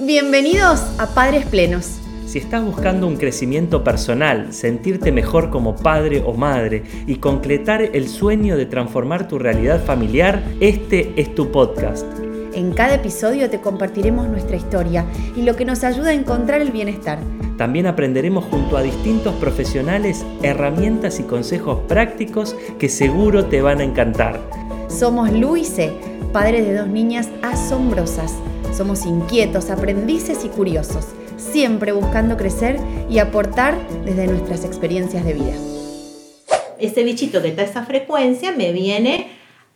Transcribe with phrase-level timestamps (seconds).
[0.00, 2.00] Bienvenidos a Padres Plenos.
[2.26, 8.08] Si estás buscando un crecimiento personal, sentirte mejor como padre o madre y concretar el
[8.08, 12.04] sueño de transformar tu realidad familiar, este es tu podcast.
[12.54, 15.04] En cada episodio te compartiremos nuestra historia
[15.36, 17.20] y lo que nos ayuda a encontrar el bienestar.
[17.56, 23.84] También aprenderemos junto a distintos profesionales herramientas y consejos prácticos que seguro te van a
[23.84, 24.40] encantar.
[24.88, 25.92] Somos Lu y C,
[26.34, 28.34] padres de dos niñas asombrosas.
[28.76, 31.06] Somos inquietos, aprendices y curiosos,
[31.36, 35.54] siempre buscando crecer y aportar desde nuestras experiencias de vida.
[36.80, 39.28] Ese bichito que está esa frecuencia me viene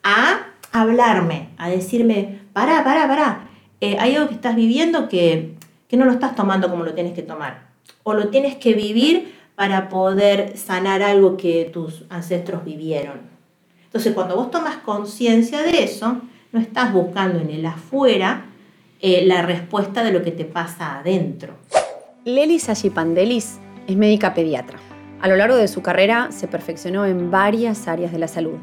[0.02, 3.48] a hablarme, a decirme, pará, pará, pará,
[3.80, 5.54] eh, hay algo que estás viviendo que,
[5.86, 7.68] que no lo estás tomando como lo tienes que tomar,
[8.02, 13.20] o lo tienes que vivir para poder sanar algo que tus ancestros vivieron.
[13.84, 16.20] Entonces, cuando vos tomas conciencia de eso,
[16.52, 18.46] no estás buscando en el afuera
[19.00, 21.54] eh, la respuesta de lo que te pasa adentro.
[22.24, 24.78] Lelis Ayipandelis es médica pediatra.
[25.20, 28.58] A lo largo de su carrera se perfeccionó en varias áreas de la salud.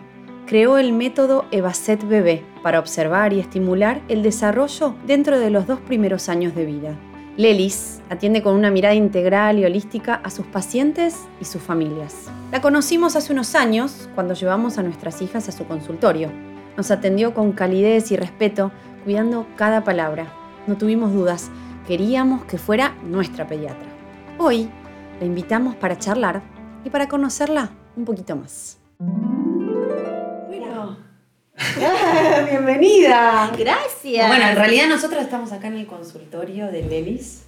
[0.46, 5.80] Creó el método Evacet Bebé para observar y estimular el desarrollo dentro de los dos
[5.80, 6.96] primeros años de vida.
[7.38, 12.28] Lelis atiende con una mirada integral y holística a sus pacientes y sus familias.
[12.52, 16.30] La conocimos hace unos años cuando llevamos a nuestras hijas a su consultorio.
[16.78, 18.72] Nos atendió con calidez y respeto,
[19.06, 20.34] cuidando cada palabra.
[20.68, 21.50] No tuvimos dudas,
[21.88, 23.88] queríamos que fuera nuestra pediatra.
[24.38, 24.68] Hoy
[25.20, 26.42] la invitamos para charlar
[26.84, 28.78] y para conocerla un poquito más.
[30.48, 30.98] Bueno,
[32.50, 33.52] bienvenida.
[33.58, 34.28] Gracias.
[34.28, 37.44] Bueno, en realidad nosotros estamos acá en el consultorio de Lelis.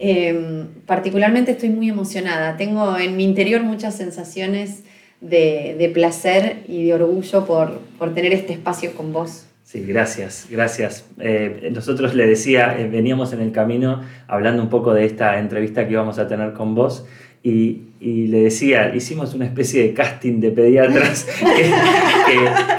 [0.00, 2.56] Eh, particularmente estoy muy emocionada.
[2.56, 4.82] Tengo en mi interior muchas sensaciones
[5.20, 9.46] de, de placer y de orgullo por, por, tener este espacio con vos.
[9.62, 11.06] Sí, gracias, gracias.
[11.18, 15.86] Eh, nosotros le decía, eh, veníamos en el camino hablando un poco de esta entrevista
[15.86, 17.04] que íbamos a tener con vos
[17.42, 21.24] y, y, le decía, hicimos una especie de casting de pediatras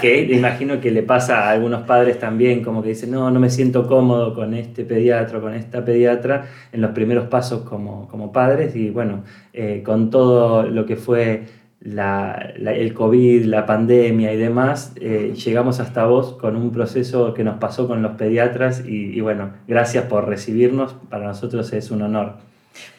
[0.00, 3.40] que, que, imagino que le pasa a algunos padres también, como que dicen, no, no
[3.40, 8.30] me siento cómodo con este pediatra, con esta pediatra, en los primeros pasos como, como
[8.30, 11.44] padres y bueno, eh, con todo lo que fue
[11.80, 17.34] la, la, el COVID, la pandemia y demás, eh, llegamos hasta vos con un proceso
[17.34, 21.90] que nos pasó con los pediatras y, y bueno, gracias por recibirnos, para nosotros es
[21.90, 22.38] un honor.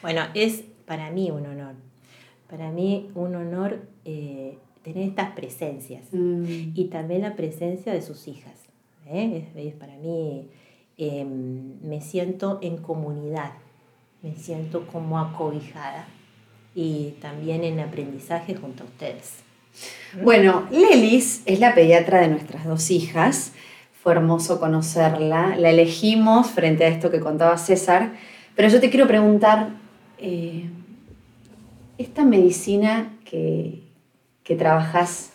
[0.02, 1.76] Bueno, es para mí un honor.
[2.50, 6.72] Para mí un honor eh, tener estas presencias mm.
[6.74, 8.56] y también la presencia de sus hijas.
[9.06, 9.46] ¿eh?
[9.56, 10.48] Es, es, para mí,
[10.98, 13.52] eh, me siento en comunidad,
[14.24, 16.08] me siento como acobijada
[16.76, 19.40] y también en aprendizaje junto a ustedes.
[20.22, 23.54] Bueno, Lelis es la pediatra de nuestras dos hijas.
[24.02, 25.56] Fue hermoso conocerla.
[25.58, 28.14] La elegimos frente a esto que contaba César.
[28.56, 29.70] Pero yo te quiero preguntar,
[30.18, 30.70] eh,
[31.98, 33.84] esta medicina que,
[34.44, 35.32] que trabajas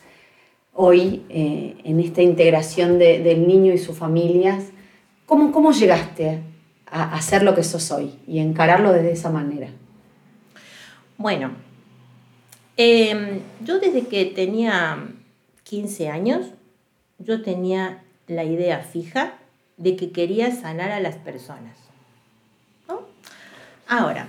[0.73, 4.65] hoy eh, en esta integración de, del niño y sus familias,
[5.27, 6.41] ¿cómo, cómo llegaste
[6.91, 9.69] a, a ser lo que sos hoy y encararlo desde esa manera?
[11.17, 11.53] Bueno,
[12.77, 15.07] eh, yo desde que tenía
[15.65, 16.47] 15 años,
[17.19, 19.35] yo tenía la idea fija
[19.77, 21.79] de que quería sanar a las personas.
[23.87, 24.29] Ahora,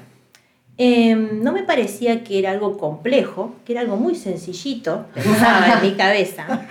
[0.78, 5.90] eh, no me parecía que era algo complejo, que era algo muy sencillito, pensaba en
[5.90, 6.68] mi cabeza,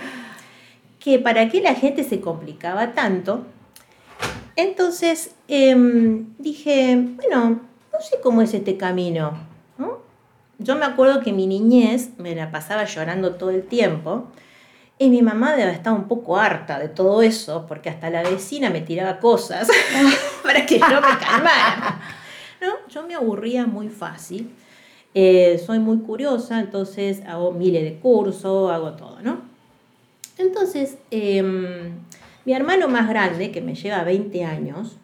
[0.99, 3.45] que para qué la gente se complicaba tanto.
[4.55, 5.75] Entonces eh,
[6.37, 7.61] dije, bueno,
[7.91, 9.33] no sé cómo es este camino.
[10.65, 14.25] Yo me acuerdo que mi niñez me la pasaba llorando todo el tiempo.
[14.97, 18.71] Y mi mamá debe estar un poco harta de todo eso, porque hasta la vecina
[18.71, 19.67] me tiraba cosas
[20.43, 22.01] para que yo me calmara.
[22.61, 22.73] ¿no?
[22.89, 24.49] Yo me aburría muy fácil.
[25.13, 29.41] Eh, soy muy curiosa, entonces hago miles de cursos, hago todo, ¿no?
[30.39, 31.43] Entonces, eh,
[32.43, 34.97] mi hermano más grande, que me lleva 20 años,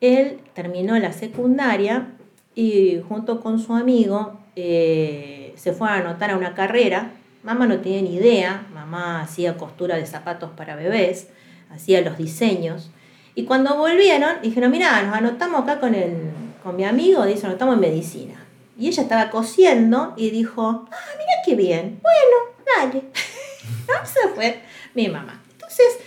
[0.00, 2.14] él terminó la secundaria
[2.54, 7.12] y junto con su amigo eh, se fue a anotar a una carrera.
[7.44, 11.28] Mamá no tenía ni idea, mamá hacía costura de zapatos para bebés,
[11.70, 12.90] hacía los diseños.
[13.36, 16.16] Y cuando volvieron, dijeron, mira, nos anotamos acá con, el,
[16.64, 18.34] con mi amigo, dice, anotamos en medicina.
[18.76, 23.04] Y ella estaba cosiendo y dijo, ah, mira qué bien, bueno, dale.
[24.04, 24.60] Se fue
[24.94, 25.40] mi mamá.
[25.52, 25.98] Entonces,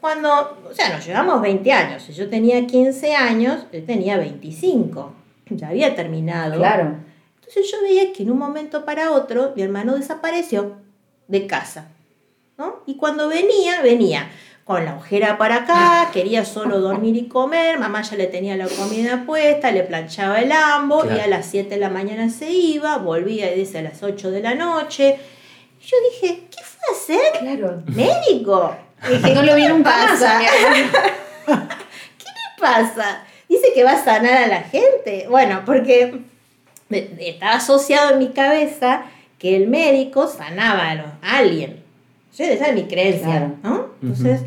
[0.00, 5.12] cuando, o sea, nos llevamos 20 años, yo tenía 15 años, él tenía 25,
[5.50, 6.56] ya había terminado.
[6.56, 7.07] Claro.
[7.48, 10.76] Entonces yo veía que en un momento para otro mi hermano desapareció
[11.28, 11.88] de casa,
[12.58, 12.82] ¿no?
[12.84, 14.28] Y cuando venía, venía
[14.64, 18.68] con la ojera para acá, quería solo dormir y comer, mamá ya le tenía la
[18.68, 22.98] comida puesta, le planchaba el ambo y a las 7 de la mañana se iba,
[22.98, 25.18] volvía y dice a las 8 de la noche.
[25.80, 27.40] Yo dije, ¿qué fue a hacer?
[27.40, 27.82] Claro.
[27.86, 28.76] Médico.
[29.08, 30.40] Dije, no lo vi nunca más, pasa?
[31.46, 33.24] ¿Qué le pasa?
[33.48, 35.26] Dice que va a sanar a la gente.
[35.30, 36.20] Bueno, porque
[36.90, 39.02] estaba asociado en mi cabeza
[39.38, 40.90] que el médico sanaba
[41.22, 41.82] a, alguien.
[42.36, 43.54] Esa es mi creencia, Claro.
[43.62, 43.86] ¿no?
[44.02, 44.42] Entonces,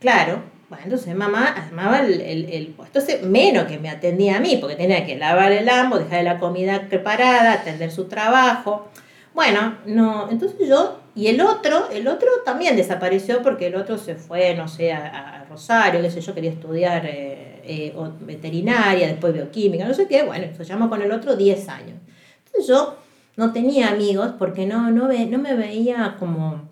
[0.00, 2.98] claro, bueno, entonces mamá armaba el, el, el puesto.
[2.98, 6.38] Entonces, menos que me atendía a mí, porque tenía que lavar el ambo, dejar la
[6.38, 8.88] comida preparada, atender su trabajo.
[9.34, 14.14] Bueno, no, entonces yo, y el otro, el otro también desapareció porque el otro se
[14.14, 19.86] fue, no sé, a, Rosario, qué sé yo, quería estudiar eh, eh, veterinaria, después bioquímica,
[19.86, 21.98] no sé qué, bueno, se llama con el otro 10 años.
[22.46, 22.96] Entonces yo
[23.36, 26.68] no tenía amigos porque no, no, ve, no me veía como,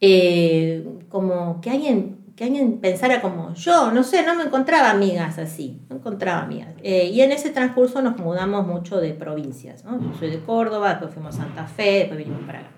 [0.00, 5.38] eh, como que alguien, que alguien pensara como yo, no sé, no me encontraba amigas
[5.38, 6.68] así, no encontraba amigas.
[6.82, 10.00] Eh, y en ese transcurso nos mudamos mucho de provincias, ¿no?
[10.00, 12.70] Yo soy de Córdoba, después fuimos a Santa Fe, después vinimos para acá.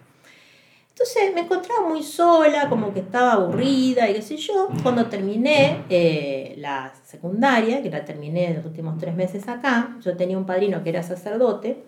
[0.90, 4.68] Entonces me encontraba muy sola, como que estaba aburrida y qué sé yo.
[4.82, 10.38] Cuando terminé eh, la secundaria, que la terminé los últimos tres meses acá, yo tenía
[10.38, 11.82] un padrino que era sacerdote.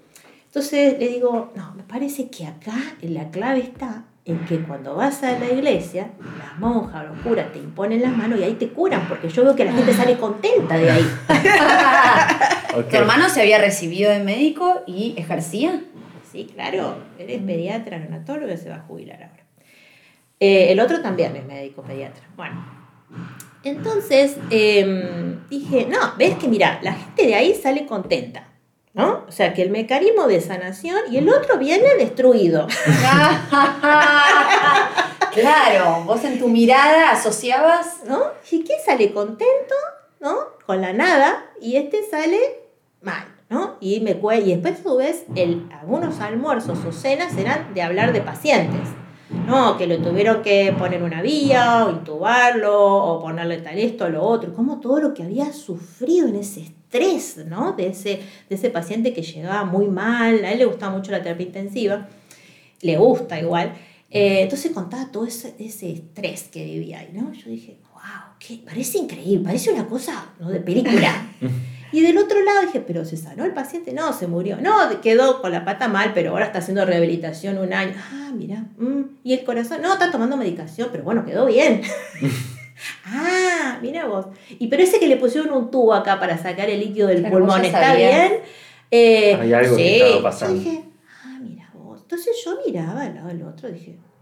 [0.46, 5.23] Entonces le digo, no, me parece que acá la clave está en que cuando vas
[5.23, 8.69] a la iglesia, las monjas o los curas te imponen las manos y ahí te
[8.69, 11.06] curan, porque yo veo que la gente sale contenta de ahí.
[12.90, 15.81] Tu hermano se había recibido de médico y ejercía.
[16.31, 19.44] Sí, claro, eres pediatra, neonatólogo y se va a jubilar ahora.
[20.40, 22.23] Eh, el otro también es médico pediatra.
[22.37, 22.62] Bueno,
[23.64, 28.46] entonces em, dije, no, ves que mira, la gente de ahí sale contenta,
[28.96, 29.25] ¿no?
[29.28, 32.66] O sea, que el mecanismo de sanación y el otro viene destruido.
[35.32, 38.04] claro, vos en tu mirada asociabas.
[38.06, 38.22] ¿no?
[38.50, 39.75] ¿Y quién sale contento,
[40.19, 40.37] ¿no?
[40.64, 42.38] Con la nada, y este sale
[43.02, 43.76] mal, ¿no?
[43.81, 48.14] Y, me, y después, a su vez, el, algunos almuerzos o cenas eran de hablar
[48.14, 48.88] de pacientes,
[49.46, 49.76] ¿no?
[49.76, 54.54] Que le tuvieron que poner una vía, o intubarlo, o ponerle tal esto, lo otro,
[54.54, 57.72] como todo lo que había sufrido en ese estrés, ¿no?
[57.72, 61.22] De ese, de ese paciente que llegaba muy mal, a él le gustaba mucho la
[61.22, 62.08] terapia intensiva,
[62.82, 63.75] le gusta igual.
[64.10, 67.32] Eh, entonces contaba todo ese, ese estrés que vivía ahí, ¿no?
[67.32, 70.50] Yo dije, wow, qué, parece increíble, parece una cosa ¿no?
[70.50, 71.31] de película.
[71.96, 75.40] Y del otro lado dije, pero se sanó el paciente, no, se murió, no, quedó
[75.40, 77.94] con la pata mal, pero ahora está haciendo rehabilitación un año.
[78.12, 79.20] Ah, mira, mm.
[79.25, 81.81] y el corazón, no, está tomando medicación, pero bueno, quedó bien.
[83.06, 84.26] ah, mira vos.
[84.58, 87.34] Y pero ese que le pusieron un tubo acá para sacar el líquido del Claro,
[87.38, 88.40] pulmón, ¿está bien?
[88.90, 90.54] Eh, Hay algo que estaba pasando.
[90.62, 90.84] Yo dije,
[91.25, 92.02] ah, mira vos.
[92.02, 94.15] Entonces yo miraba al lado del otro, dije, "Bueno,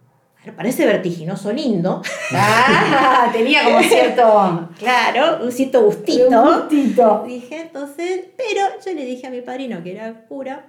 [0.53, 2.03] parece vertiginoso lindo.
[2.37, 4.69] Ah, tenía como cierto.
[4.79, 6.29] claro, un cierto gustito.
[6.29, 7.25] Un gustito.
[7.27, 10.67] Dije, entonces, pero yo le dije a mi padrino, que era cura,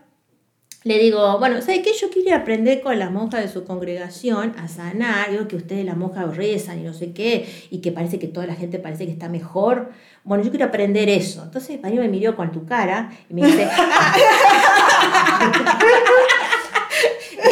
[0.86, 1.94] le digo, bueno, ¿sabe qué?
[2.00, 5.56] Yo quiero ir a aprender con las monjas de su congregación a sanar, digo que
[5.56, 8.78] ustedes las monjas rezan y no sé qué, y que parece que toda la gente
[8.78, 9.90] parece que está mejor.
[10.24, 11.42] Bueno, yo quiero aprender eso.
[11.42, 13.68] Entonces mi padrino me miró con tu cara y me dice,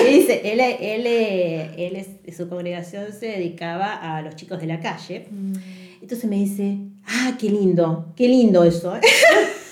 [0.09, 2.05] y dice, él, él, él
[2.35, 5.27] su congregación se dedicaba a los chicos de la calle.
[6.01, 8.95] Entonces me dice, ah, qué lindo, qué lindo eso.
[8.95, 9.01] ¿eh?".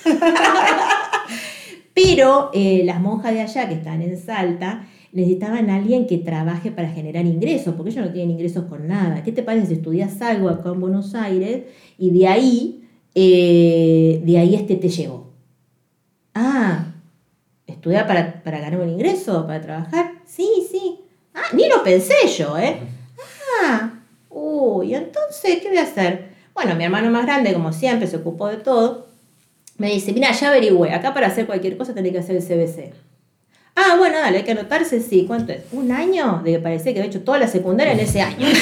[1.93, 6.71] Pero eh, las monjas de allá que están en Salta necesitaban a alguien que trabaje
[6.71, 9.23] para generar ingresos, porque ellos no tienen ingresos con nada.
[9.23, 11.63] ¿Qué te parece si estudias algo acá en Buenos Aires
[11.97, 15.33] y de ahí, eh, de ahí este te llevó?
[16.33, 16.93] Ah,
[17.67, 20.10] ¿estudiar para, para ganar un ingreso, para trabajar?
[20.33, 20.99] Sí, sí.
[21.33, 22.77] Ah, ni lo pensé yo, ¿eh?
[23.63, 23.89] Ah,
[24.29, 26.29] uy, entonces, ¿qué voy a hacer?
[26.53, 29.07] Bueno, mi hermano más grande, como siempre, se ocupó de todo.
[29.77, 32.93] Me dice, mira, ya averigüé, acá para hacer cualquier cosa tenés que hacer el CBC.
[33.75, 35.25] Ah, bueno, dale, hay que anotarse, sí.
[35.27, 35.61] ¿Cuánto es?
[35.71, 38.47] Un año de que parecía que había hecho toda la secundaria en ese año.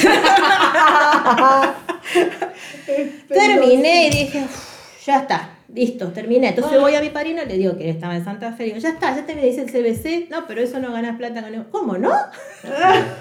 [3.28, 6.48] Terminé y dije, "Uf, ya está, listo, terminé.
[6.48, 8.64] Entonces voy a mi padrino y le digo que él estaba en Santa Fe.
[8.64, 10.28] y Digo, ya está, ya te me dice el CBC.
[10.30, 11.64] No, pero eso no ganas plata con el...
[11.70, 12.10] ¿Cómo no?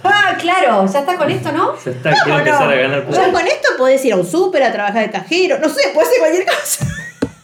[0.03, 1.75] Ah, claro, ya está con esto, ¿no?
[1.77, 2.37] Se está, quiere no?
[2.39, 3.31] empezar a ganar Ya plata.
[3.31, 6.19] con esto podés ir a un súper, a trabajar de cajero, no sé, puedes hacer
[6.19, 6.85] cualquier cosa.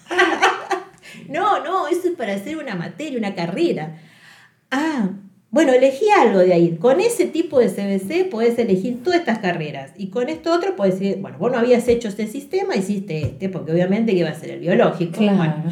[1.29, 3.97] no, no, eso es para hacer una materia, una carrera.
[4.71, 5.09] Ah,
[5.55, 6.75] bueno, elegí algo de ahí.
[6.81, 9.91] Con ese tipo de CBC podés elegir todas estas carreras.
[9.97, 13.47] Y con esto otro podés decir, bueno, vos no habías hecho este sistema, hiciste este,
[13.47, 15.15] porque obviamente que iba a ser el biológico.
[15.17, 15.63] Bueno,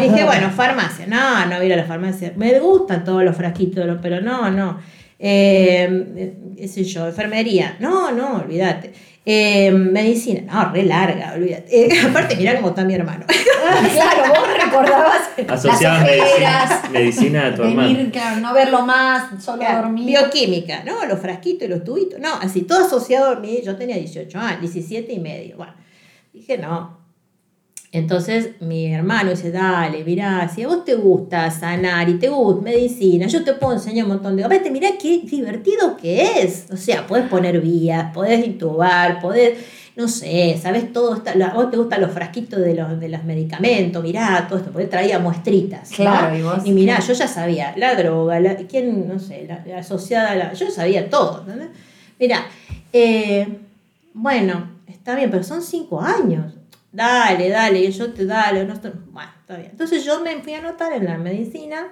[0.00, 1.06] y dije, bueno, farmacia.
[1.06, 2.32] No, no voy a ir a la farmacia.
[2.34, 4.80] Me gustan todos los frasquitos, pero no, no.
[5.20, 7.76] Eh, qué sé yo, enfermería.
[7.78, 8.90] No, no, olvídate.
[9.24, 11.84] Eh, medicina, no, re larga, olvídate.
[11.84, 13.24] Eh, aparte, mirá cómo está mi hermano.
[13.92, 17.88] claro, vos recordabas Asociabas las medicina, medicina a tu hermano.
[17.88, 20.06] venir, claro, no verlo más, solo Claro, dormir.
[20.06, 21.04] Bioquímica, ¿no?
[21.06, 22.18] Los frasquitos y los tubitos.
[22.20, 23.60] No, así, todo asociado a mí.
[23.64, 25.56] Yo tenía 18 años, 17 y medio.
[25.56, 25.74] Bueno,
[26.32, 26.98] dije no.
[27.90, 32.60] Entonces mi hermano dice, dale, mirá, si a vos te gusta sanar y te gusta
[32.62, 34.44] medicina, yo te puedo enseñar un montón de...
[34.44, 36.66] Aparte, mirá qué divertido que es.
[36.70, 39.58] O sea, podés poner vías, podés intubar, podés,
[39.98, 43.24] no sé, sabes todo, está, la- vos te gustan los frasquitos de los, de los
[43.24, 45.90] medicamentos, mirá, todo esto, porque traía muestritas.
[45.90, 45.96] ¿no?
[45.96, 46.58] Claro, y vos.
[46.64, 50.36] Y mirá, yo ya sabía la droga, la, quién, no sé, la, la asociada a
[50.36, 50.52] la.
[50.52, 51.68] Yo sabía todo, ¿entendés?
[52.20, 52.46] Mirá,
[52.92, 53.58] eh,
[54.14, 56.54] bueno, está bien, pero son cinco años.
[56.92, 58.64] Dale, dale, yo te dale.
[58.64, 59.70] No, estoy- bueno, está bien.
[59.72, 61.88] Entonces yo me fui a anotar en la medicina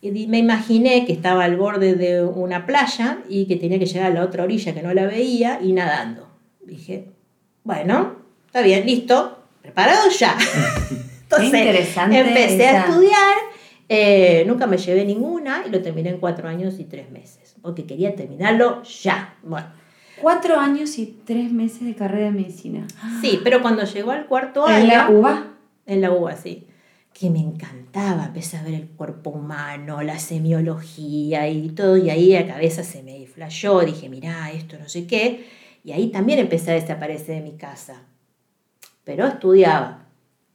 [0.00, 4.12] y me imaginé que estaba al borde de una playa y que tenía que llegar
[4.12, 6.28] a la otra orilla que no la veía y nadando.
[6.64, 7.06] Dije,
[7.64, 10.36] bueno, está bien, listo, preparado ya.
[11.36, 13.36] Qué interesante empecé a estudiar,
[13.88, 17.84] eh, nunca me llevé ninguna y lo terminé en cuatro años y tres meses, porque
[17.84, 19.34] quería terminarlo ya.
[19.42, 19.66] Bueno,
[20.20, 22.86] Cuatro años y tres meses de carrera de medicina.
[23.20, 24.82] sí, pero cuando llegó al cuarto año...
[24.82, 25.46] ¿En la UBA?
[25.86, 26.66] En la UBA, sí.
[27.12, 32.32] Que me encantaba, empecé a ver el cuerpo humano, la semiología y todo, y ahí
[32.32, 35.46] la cabeza se me flayó, dije, mirá, esto no sé qué,
[35.84, 38.02] y ahí también empecé a desaparecer de mi casa.
[39.04, 40.06] Pero estudiaba,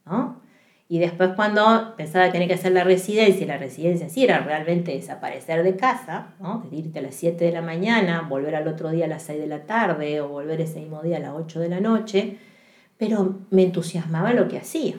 [0.06, 0.42] ¿no?
[0.89, 4.39] Y después cuando pensaba que tenía que hacer la residencia, y la residencia sí era
[4.39, 6.68] realmente desaparecer de casa, ¿no?
[6.72, 9.48] Irte a las 7 de la mañana, volver al otro día a las 6 de
[9.48, 12.38] la tarde, o volver ese mismo día a las 8 de la noche,
[12.98, 14.96] pero me entusiasmaba lo que hacía.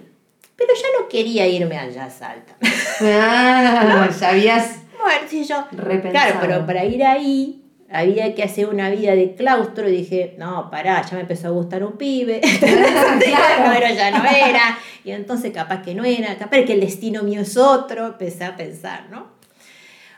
[0.56, 2.56] Pero ya no quería irme allá a Salta.
[3.02, 5.66] Ah, ya habías Bueno, sí, yo.
[5.72, 6.10] repensado.
[6.10, 7.63] Claro, pero para ir ahí
[7.94, 11.50] había que hacer una vida de claustro y dije, no, pará, ya me empezó a
[11.50, 12.40] gustar un pibe.
[12.60, 14.78] Pero ya no era.
[15.04, 18.56] Y entonces capaz que no era, capaz que el destino mío es otro, empecé a
[18.56, 19.28] pensar, ¿no?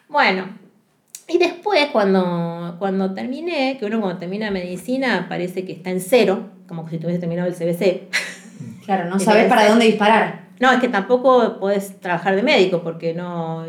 [0.08, 0.48] Bueno,
[1.28, 6.48] y después cuando, cuando terminé, que uno cuando termina medicina parece que está en cero,
[6.66, 8.08] como si tuviese terminado el CBC.
[8.86, 10.46] Claro, no sabes para dónde disparar.
[10.60, 13.66] No, es que tampoco podés trabajar de médico porque no...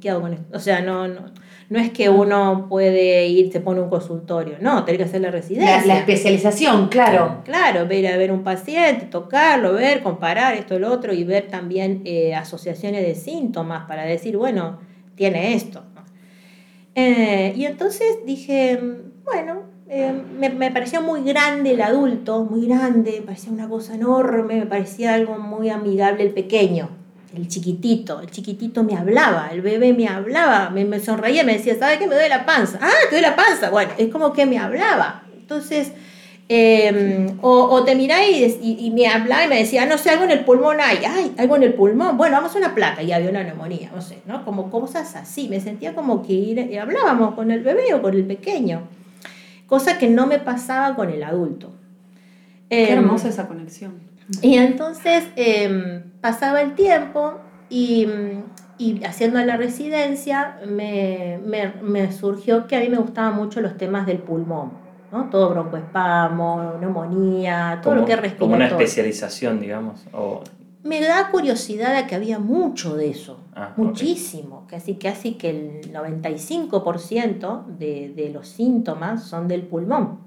[0.00, 0.56] ¿Qué hago con esto?
[0.56, 1.32] O sea, no, no,
[1.70, 4.56] no es que uno puede ir, se pone un consultorio.
[4.60, 5.78] No, tenés que hacer la residencia.
[5.78, 7.42] La, la especialización, claro.
[7.44, 12.02] Claro, ver a ver un paciente, tocarlo, ver, comparar esto lo otro y ver también
[12.04, 14.80] eh, asociaciones de síntomas para decir, bueno,
[15.14, 15.84] tiene esto.
[15.94, 16.02] ¿no?
[16.96, 18.80] Eh, y entonces dije,
[19.24, 23.94] bueno, eh, me, me parecía muy grande el adulto, muy grande, me parecía una cosa
[23.94, 26.88] enorme, me parecía algo muy amigable el pequeño,
[27.34, 31.76] el chiquitito, el chiquitito me hablaba, el bebé me hablaba, me, me sonreía, me decía,
[31.78, 32.06] ¿sabes qué?
[32.06, 32.78] Me duele la panza.
[32.82, 33.70] Ah, te duele la panza.
[33.70, 35.22] Bueno, es como que me hablaba.
[35.38, 35.92] Entonces,
[36.48, 39.86] eh, o, o te miraba y, des- y- y me hablaba y me decía, "Ah,
[39.86, 42.58] no sé, algo en el pulmón hay, ay, algo en el pulmón, bueno, vamos a
[42.58, 44.44] una placa y había una neumonía, no sé, ¿no?
[44.44, 48.14] Como cosas así, me sentía como que ir- y hablábamos con el bebé o con
[48.14, 48.82] el pequeño,
[49.68, 51.70] cosa que no me pasaba con el adulto.
[52.68, 53.94] Qué Em, hermosa esa conexión.
[54.42, 57.34] y entonces em, pasaba el tiempo
[57.68, 58.42] y, mm,
[58.78, 63.76] y haciendo la residencia me, me- me surgió que a mí me gustaban mucho los
[63.76, 64.72] temas del pulmón,
[65.12, 65.28] ¿no?
[65.30, 68.86] Todo broncoespasmo, neumonía, todo como, lo que es como una respiratorio.
[68.86, 70.06] especialización, digamos.
[70.12, 70.42] O,
[70.82, 75.92] Me da curiosidad de que había mucho de eso, Ah, muchísimo, casi, casi que el
[75.92, 80.20] 95% de, de los síntomas son del pulmón.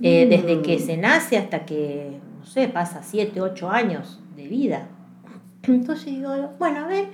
[0.00, 0.30] Eh, Mm.
[0.30, 4.86] Desde que se nace hasta que, no sé, pasa 7, 8 años de vida.
[5.64, 7.04] Entonces digo, bueno, a ver,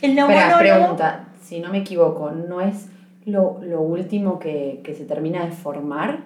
[0.00, 0.58] el Espera, neumonólogo...
[0.58, 2.88] pregunta, si no me equivoco, ¿no es
[3.26, 6.20] lo, lo último que, que se termina de formar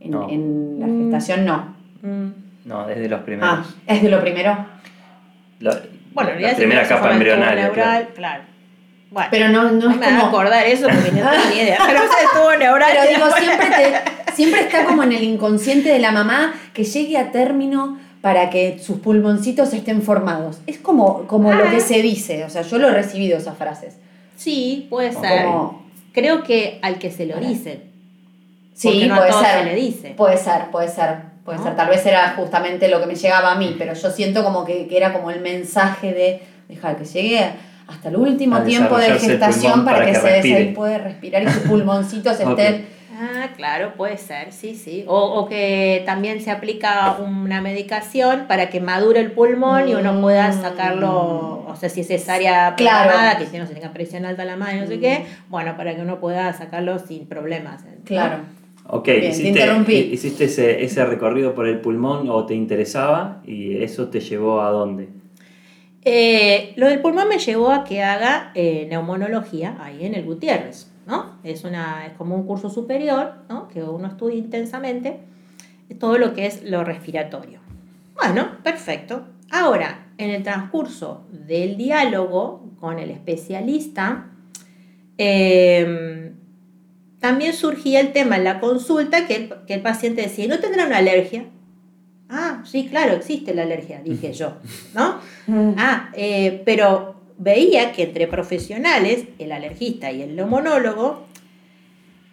[0.00, 0.28] en, No.
[0.28, 1.02] en la Mm.
[1.02, 1.44] gestación?
[1.44, 1.76] No.
[2.02, 2.28] Mm,
[2.64, 3.50] no, desde los primeros.
[3.50, 4.56] Ah, ¿es de lo primero?
[5.60, 5.80] Bueno,
[6.14, 7.64] en la realidad primera capa embrionaria.
[7.66, 8.06] neural, claro.
[8.14, 8.42] claro.
[9.10, 10.26] Bueno, Pero no, no no es me como...
[10.26, 11.78] acordar eso porque no tengo ni idea.
[11.86, 12.90] Pero se tuvo neural.
[12.92, 16.84] Pero digo, después- siempre, te- siempre está como en el inconsciente de la mamá que
[16.84, 20.58] llegue a término para que sus pulmoncitos estén formados.
[20.66, 21.70] Es como, como lo Ah.
[21.70, 23.96] que se dice, o sea, yo lo he recibido esas frases.
[24.36, 25.44] Sí, puede ser.
[25.44, 27.82] Como, Creo que al que se lo dicen.
[28.74, 29.58] sí, a puede todos ser.
[29.58, 30.14] se le dice.
[30.16, 31.64] Puede ser, puede ser, puede ¿No?
[31.64, 31.76] ser.
[31.76, 34.86] Tal vez era justamente lo que me llegaba a mí, pero yo siento como que,
[34.86, 37.50] que era como el mensaje de dejar que llegue
[37.88, 41.42] hasta el último A tiempo de gestación para, para que, que se ahí puede respirar
[41.42, 45.04] y sus pulmoncitos estén Ah, claro, puede ser, sí, sí.
[45.06, 50.20] O, o que también se aplica una medicación para que madure el pulmón y uno
[50.20, 50.60] pueda Mm.
[50.62, 53.08] sacarlo, o sea, si es cesárea Claro.
[53.10, 55.76] programada, que si no se tenga presión alta en la madre, no sé qué, bueno,
[55.76, 57.84] para que uno pueda sacarlo sin problemas.
[57.84, 57.90] ¿no?
[58.04, 58.38] Claro.
[58.88, 59.94] Ok, Bien, te hiciste, interrumpí.
[59.94, 64.70] hiciste ese, ese recorrido por el pulmón o te interesaba y eso te llevó a
[64.70, 65.08] dónde?
[66.04, 70.90] Eh, lo del pulmón me llevó a que haga eh, neumonología ahí en el Gutiérrez,
[71.12, 71.38] ¿no?
[71.44, 73.68] Es, una, es como un curso superior, ¿no?
[73.68, 75.20] Que uno estudia intensamente
[76.00, 77.60] todo lo que es lo respiratorio.
[78.14, 79.26] Bueno, perfecto.
[79.50, 84.30] Ahora, en el transcurso del diálogo con el especialista,
[85.18, 86.32] eh,
[87.20, 90.86] también surgía el tema en la consulta que el, que el paciente decía, ¿no tendrá
[90.86, 91.44] una alergia?
[92.30, 94.56] Ah, sí, claro, existe la alergia, dije yo,
[94.94, 95.20] ¿no?
[95.76, 101.26] Ah, eh, pero veía que entre profesionales, el alergista y el neumonólogo,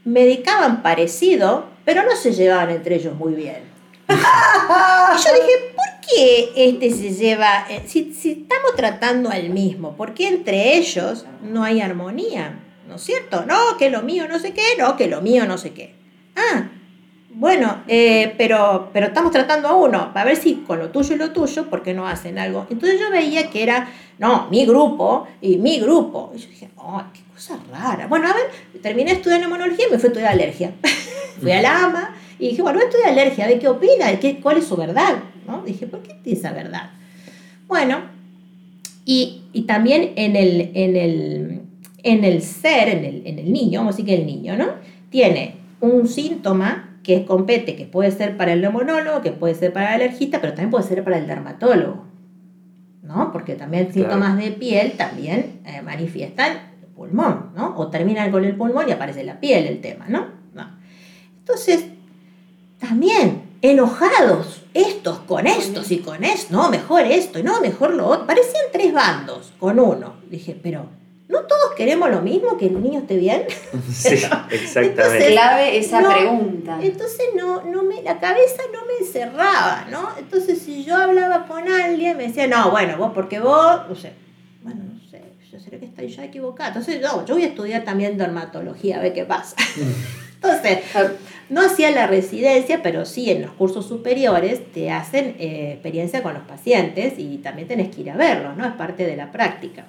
[0.05, 3.57] medicaban parecido, pero no se llevaban entre ellos muy bien.
[4.09, 9.95] y yo dije, ¿por qué este se lleva, eh, si, si estamos tratando al mismo,
[9.97, 12.59] ¿por qué entre ellos no hay armonía?
[12.87, 13.45] ¿No es cierto?
[13.45, 15.95] No, que lo mío no sé qué, no, que lo mío no sé qué.
[16.35, 16.69] Ah,
[17.39, 21.31] bueno, eh, pero, estamos tratando a uno, para ver si con lo tuyo y lo
[21.31, 22.67] tuyo, ¿por qué no hacen algo?
[22.69, 26.33] Entonces yo veía que era, no, mi grupo y mi grupo.
[26.35, 28.07] Y yo dije, oh, qué cosa rara.
[28.07, 30.73] Bueno, a ver, terminé estudiando inmunología y me fui a estudiar alergia.
[31.39, 34.19] fui a la AMA y dije, bueno, voy a estudiar alergia, a ver qué opina,
[34.19, 35.19] ¿Qué, cuál es su verdad.
[35.47, 35.61] ¿no?
[35.61, 36.89] Dije, ¿por qué tiene esa verdad?
[37.69, 38.01] Bueno,
[39.05, 41.61] y, también en el, en, el,
[42.03, 44.67] en el ser, en el, en el niño, vamos a decir que el niño, ¿no?
[45.09, 49.95] Tiene un síntoma que compete, que puede ser para el neumonólogo, que puede ser para
[49.95, 52.05] el alergista, pero también puede ser para el dermatólogo,
[53.01, 53.31] ¿no?
[53.31, 54.11] Porque también Claro.
[54.11, 56.51] síntomas de piel también eh, manifiestan
[56.83, 57.75] el pulmón, ¿no?
[57.77, 60.27] O terminan con el pulmón y aparece la piel el tema, ¿no?
[60.53, 60.67] no.
[61.39, 61.85] Entonces,
[62.77, 68.05] también enojados estos con estos y con esto, no, mejor esto y no, mejor lo
[68.05, 68.27] otro.
[68.27, 70.13] Parecían tres bandos con uno.
[70.29, 70.85] Dije, pero
[71.29, 73.43] ¿no todos queremos lo mismo, que el niño esté bien?
[73.93, 74.15] Sí,
[74.51, 74.81] exactamente.
[74.81, 76.79] Entonces, Clave esa No, pregunta.
[76.81, 80.09] Entonces no, no me, la cabeza no me encerraba, ¿no?
[80.17, 84.11] Entonces si yo hablaba con alguien me decía, no, bueno, vos porque vos, no sé,
[84.61, 85.21] bueno, no sé,
[85.51, 86.69] yo seré que estoy ya equivocada.
[86.69, 89.55] Entonces, no, yo voy a estudiar también dermatología, a ver qué pasa.
[90.41, 90.79] Entonces,
[91.49, 96.33] no hacía la residencia, pero sí en los cursos superiores te hacen eh, experiencia con
[96.33, 98.65] los pacientes y también tenés que ir a verlos, ¿no?
[98.65, 99.85] Es parte de la práctica.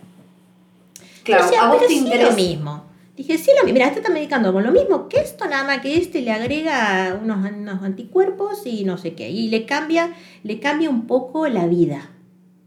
[1.24, 2.90] Claro, decía, a vos sí lo mismo.
[3.16, 3.74] Dije, sí, lo mismo.
[3.74, 7.18] Mira, este está medicando con lo mismo que esto, nada más que este le agrega
[7.22, 9.28] unos, unos anticuerpos y no sé qué.
[9.28, 12.11] Y le cambia, le cambia un poco la vida.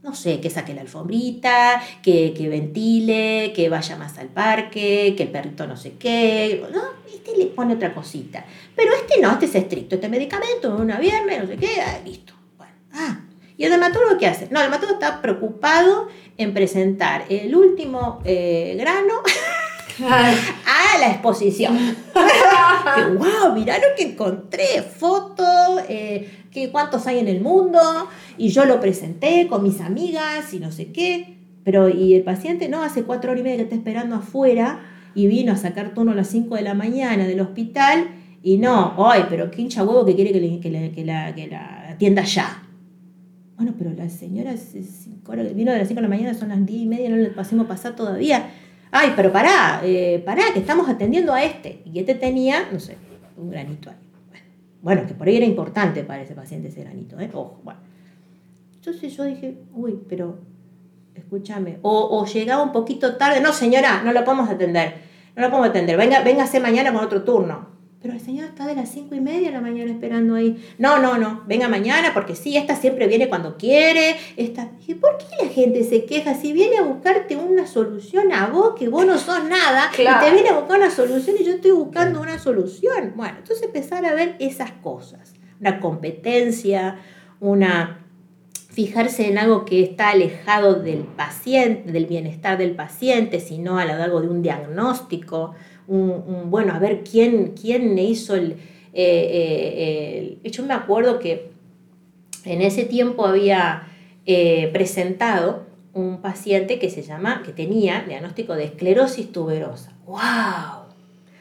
[0.03, 5.23] No sé, que saque la alfombrita, que, que ventile, que vaya más al parque, que
[5.23, 6.61] el perrito no sé qué.
[6.73, 6.81] ¿no?
[7.11, 8.45] Este le pone otra cosita.
[8.75, 9.95] Pero este no, este es estricto.
[9.95, 12.33] Este medicamento, una viernes, no sé qué, ah, listo.
[12.57, 13.21] Bueno, ah.
[13.57, 14.47] ¿Y el dermatólogo qué hace?
[14.51, 19.13] No, el dermatólogo está preocupado en presentar el último eh, grano
[20.09, 21.77] a la exposición.
[22.13, 27.79] que, wow, mirá lo que encontré, fotos, eh, que cuántos hay en el mundo,
[28.37, 31.37] y yo lo presenté con mis amigas y no sé qué.
[31.63, 34.81] Pero, y el paciente, no, hace cuatro horas y media que está esperando afuera
[35.15, 38.09] y vino a sacar turno a las 5 de la mañana del hospital
[38.43, 41.33] y no, ay, pero qué hincha huevo que quiere que, le- que la, que la-
[41.35, 42.62] que la atienda ya.
[43.57, 46.33] Bueno, pero la señora es- es cinco horas- vino de las 5 de la mañana,
[46.33, 48.49] son las 10 y media, no le pasemos pasar todavía.
[48.91, 51.81] Ay, pero pará, eh, pará, que estamos atendiendo a este.
[51.85, 52.97] Y este tenía, no sé,
[53.37, 53.95] un granito ahí.
[54.81, 57.29] Bueno, que por ahí era importante para ese paciente ese granito, ¿eh?
[57.33, 57.79] Ojo, bueno.
[58.75, 60.39] Entonces yo dije, uy, pero
[61.15, 61.77] escúchame.
[61.83, 64.95] O, llegaba un poquito tarde, no señora, no la podemos atender.
[65.35, 67.67] No la podemos atender, venga, véngase mañana con otro turno.
[68.03, 70.61] Pero el señor está de las cinco y media de la mañana esperando ahí.
[70.77, 74.17] No, no, no, venga mañana porque sí, esta siempre viene cuando quiere.
[74.35, 74.69] Esta...
[74.77, 78.73] Dije, ¿por qué la gente se queja si viene a buscarte una solución a vos
[78.77, 80.27] que vos no sos nada Claro.
[80.27, 83.13] y te viene a buscar una solución y yo estoy buscando una solución?
[83.15, 85.33] Bueno, entonces empezar a ver esas cosas.
[85.61, 86.99] Una competencia,
[87.39, 88.03] una
[88.73, 93.95] fijarse en algo que está alejado del paciente, del bienestar del paciente, sino a lo
[93.95, 95.53] largo de un diagnóstico,
[95.87, 98.57] un, un, bueno, a ver quién, quién hizo el, eh,
[98.93, 101.51] eh, el- Yo me acuerdo que
[102.45, 103.87] en ese tiempo había
[104.25, 109.91] eh, presentado un paciente que se llama, que tenía diagnóstico de esclerosis tuberosa.
[110.05, 110.87] ¡Wow!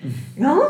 [0.36, 0.60] ¿No?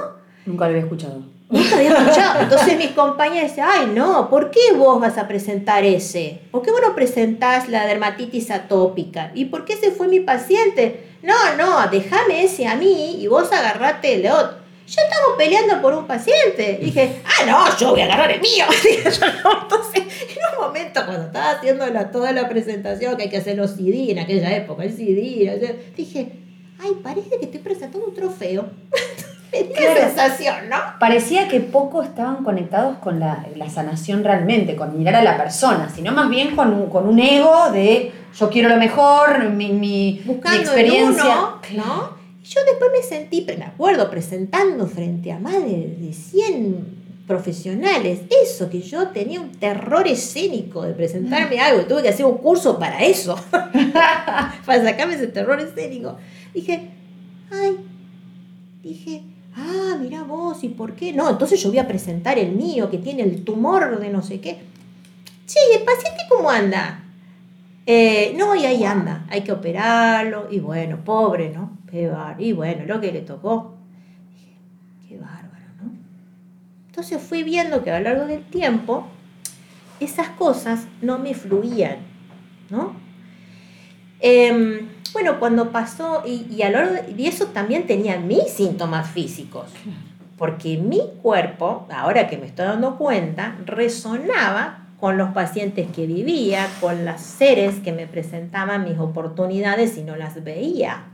[0.47, 1.23] Nunca lo había escuchado.
[1.51, 2.43] Nunca había escuchado.
[2.43, 6.41] Entonces mis compañeras decían, ay no, ¿por qué vos vas a presentar ese?
[6.51, 9.33] ¿Por qué vos no presentás la dermatitis atópica?
[9.35, 11.12] ¿Y por qué ese fue mi paciente?
[11.23, 14.59] No, no, déjame ese a mí y vos agarrate el otro.
[14.87, 16.79] yo estamos peleando por un paciente.
[16.83, 18.65] Dije, ah, no, yo voy a agarrar el mío.
[18.83, 23.57] Entonces, en un momento, cuando estaba haciendo la, toda la presentación, que hay que hacer
[23.57, 26.33] los CD en aquella época, el CD, dije,
[26.81, 28.71] ay, parece que estoy presentando un trofeo.
[29.53, 30.77] Qué sensación, ¿no?
[30.99, 36.11] Parecía que poco estaban conectados con la, sanación realmente, con mirar a la persona, sino
[36.13, 41.35] más bien con un, con un ego de yo quiero lo mejor, mi, mi, experiencia.
[41.75, 42.23] ¿no?
[42.45, 48.83] yo después me sentí, me acuerdo, presentando frente a más de, 100 profesionales, eso, que
[48.83, 53.39] yo tenía un terror escénico de presentarme algo, tuve que hacer un curso para eso,
[54.67, 56.17] para sacarme ese terror escénico.
[56.53, 56.91] Dije,
[57.51, 57.77] ay,
[58.83, 59.23] dije,
[59.57, 61.13] ah, mira vos, ¿y por qué?
[61.13, 64.41] No, entonces yo voy a presentar el mío, que tiene el tumor de no sé
[64.41, 64.59] qué.
[65.47, 67.05] Che, ¿el paciente cómo anda?
[67.87, 71.79] Eh, no, y ahí anda, hay que operarlo, y bueno, pobre, ¿no?
[72.39, 73.75] Y bueno, lo que le tocó.
[75.09, 75.93] Qué bárbaro, ¿no?
[76.87, 79.07] Entonces fui viendo que a lo largo del tiempo
[80.01, 81.99] esas cosas no me fluían,
[82.71, 82.95] ¿no?
[84.21, 89.67] Em, bueno, cuando pasó, y, a lo largo y eso también tenía mis síntomas físicos,
[90.39, 96.67] porque mi cuerpo, ahora que me estoy dando cuenta, resonaba con los pacientes que vivía,
[96.81, 101.05] con las seres que me presentaban mis oportunidades y no las veía.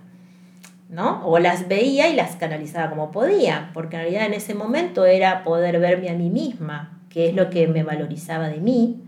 [0.88, 1.26] ¿no?
[1.26, 5.44] O las veía y las canalizaba como podía, porque en realidad en ese momento era
[5.44, 9.02] poder verme a mí misma, que es lo que me valorizaba de mí,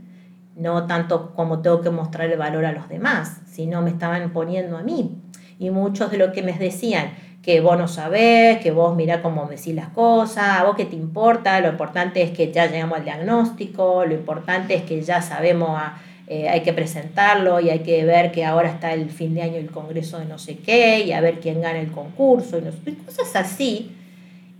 [0.60, 4.76] no tanto como tengo que mostrar el valor a los demás, sino me estaban poniendo
[4.76, 5.18] a mí.
[5.58, 7.10] Y muchos de lo que me decían,
[7.42, 10.96] que vos no sabés, que vos mirá cómo decís las cosas, a vos qué te
[10.96, 15.70] importa, lo importante es que ya llegamos al diagnóstico, lo importante es que ya sabemos
[15.70, 15.96] a
[16.32, 19.56] eh, hay que presentarlo y hay que ver que ahora está el fin de año
[19.56, 23.34] el congreso de no sé qué y a ver quién gana el concurso y, cosas
[23.34, 23.96] así.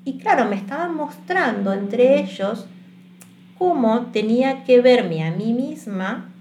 [0.05, 2.67] Y claro, me estaban mostrando entre ellos
[3.61, 6.33] cómo tenía que verme a mí misma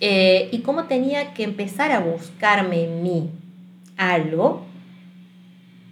[0.00, 3.30] eh, y cómo tenía que empezar a buscarme en mí
[3.96, 4.64] algo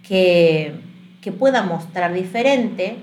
[0.07, 0.75] que,
[1.19, 2.95] que pueda mostrar diferente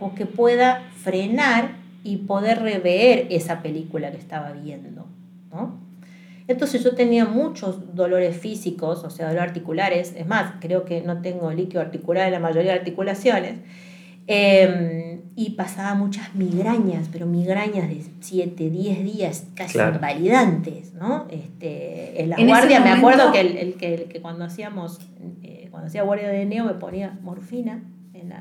[0.00, 5.06] o que pueda frenar y poder rever esa película que estaba viendo.
[5.52, 5.78] ¿no?
[6.48, 11.22] Entonces yo tenía muchos dolores físicos, o sea, dolores articulares, es más, creo que no
[11.22, 13.60] tengo líquido articular en la mayoría de articulaciones,
[14.26, 21.26] em, y pasaba muchas migrañas, pero migrañas de 7, 10 días, casi invalidantes, ¿no?
[21.30, 25.00] Este, en la guardia, me acuerdo que, el, que, cuando hacíamos,
[25.42, 27.82] eh, cuando hacía guardia de neo me ponía morfina,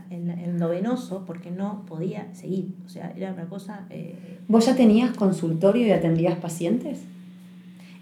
[0.09, 2.73] en, el novenoso porque no podía seguir.
[2.85, 3.85] O sea, era una cosa...
[3.89, 4.15] Eh,
[4.47, 6.99] ¿Vos ya tenías consultorio y atendías pacientes?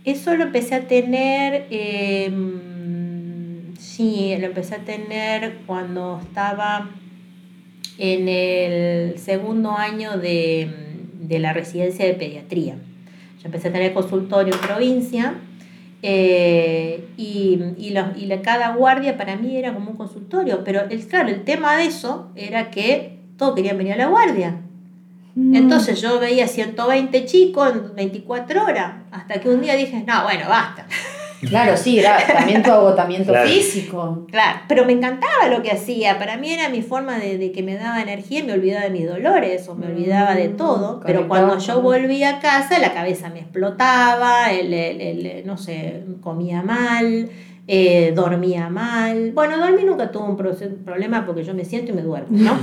[0.05, 6.89] Eso lo empecé a tener, em, sí, lo empecé a tener cuando estaba
[7.97, 10.69] en el segundo año de,
[11.19, 12.75] de la residencia de pediatría.
[13.39, 15.35] Yo empecé a tener consultorio en provincia
[16.01, 20.81] eh, y, y, los, y la, cada guardia para mí era como un consultorio, pero
[20.89, 24.57] el, claro, el tema de eso era que todos querían venir a la guardia.
[25.35, 25.55] Mm.
[25.55, 30.49] Entonces yo veía 120 chicos en 24 horas, hasta que un día dije, no, bueno,
[30.49, 30.85] basta.
[31.47, 34.25] Claro, sí, era también tu agotamiento físico.
[34.29, 36.17] Claro, pero me encantaba lo que hacía.
[36.17, 39.07] Para mí era mi forma de, que me daba energía y me olvidaba de mis
[39.07, 41.01] dolores o me olvidaba de mm, todo.
[41.05, 47.29] Pero cuando yo volví a casa, la cabeza me explotaba, el, no sé, comía mal.
[47.65, 49.31] Eh, dormía mal.
[49.31, 52.57] Bueno, dormir nunca tuvo un problema porque yo me siento y me duermo, ¿no?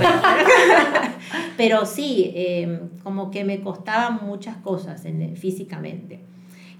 [1.57, 5.03] Pero, sí, eh, como que me costaban muchas cosas
[5.35, 6.30] físicamente.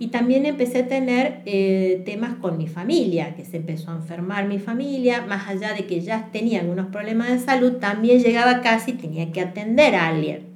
[0.02, 4.48] Y también empecé a tener eh, temas con mi familia, que se empezó a enfermar
[4.48, 8.92] mi familia, más allá de que ya tenía algunos problemas de salud, también llegaba casi
[8.92, 10.48] y tenía que atender a alguien,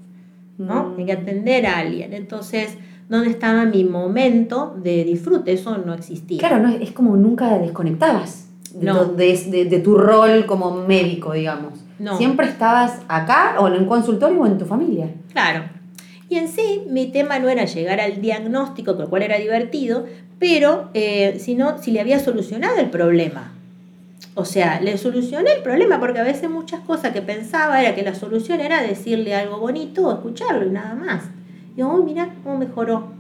[0.58, 0.86] ¿no?
[0.86, 0.96] Mm.
[0.96, 2.14] Tenía que atender a alguien.
[2.14, 2.76] Entonces,
[3.08, 5.54] ¿dónde estaba mi momento de disfrute?
[5.54, 6.40] Eso no existía.
[6.40, 11.86] Claro, no, es como nunca desconectabas de, de, tu rol como médico, digamos.
[12.00, 12.18] No.
[12.18, 15.08] Siempre estabas acá o en un consultorio o en tu familia.
[15.32, 15.75] Claro.
[16.36, 20.06] Y en sí, mi tema no era llegar al diagnóstico, con lo cual era divertido,
[20.38, 23.54] pero eh, sino si le había solucionado el problema.
[24.34, 28.04] O sea, le solucioné el problema porque a veces muchas cosas que pensaba era que
[28.04, 31.24] la solución era decirle algo bonito o escucharlo y nada más.
[31.72, 33.14] Y digo, mira cómo mejoró,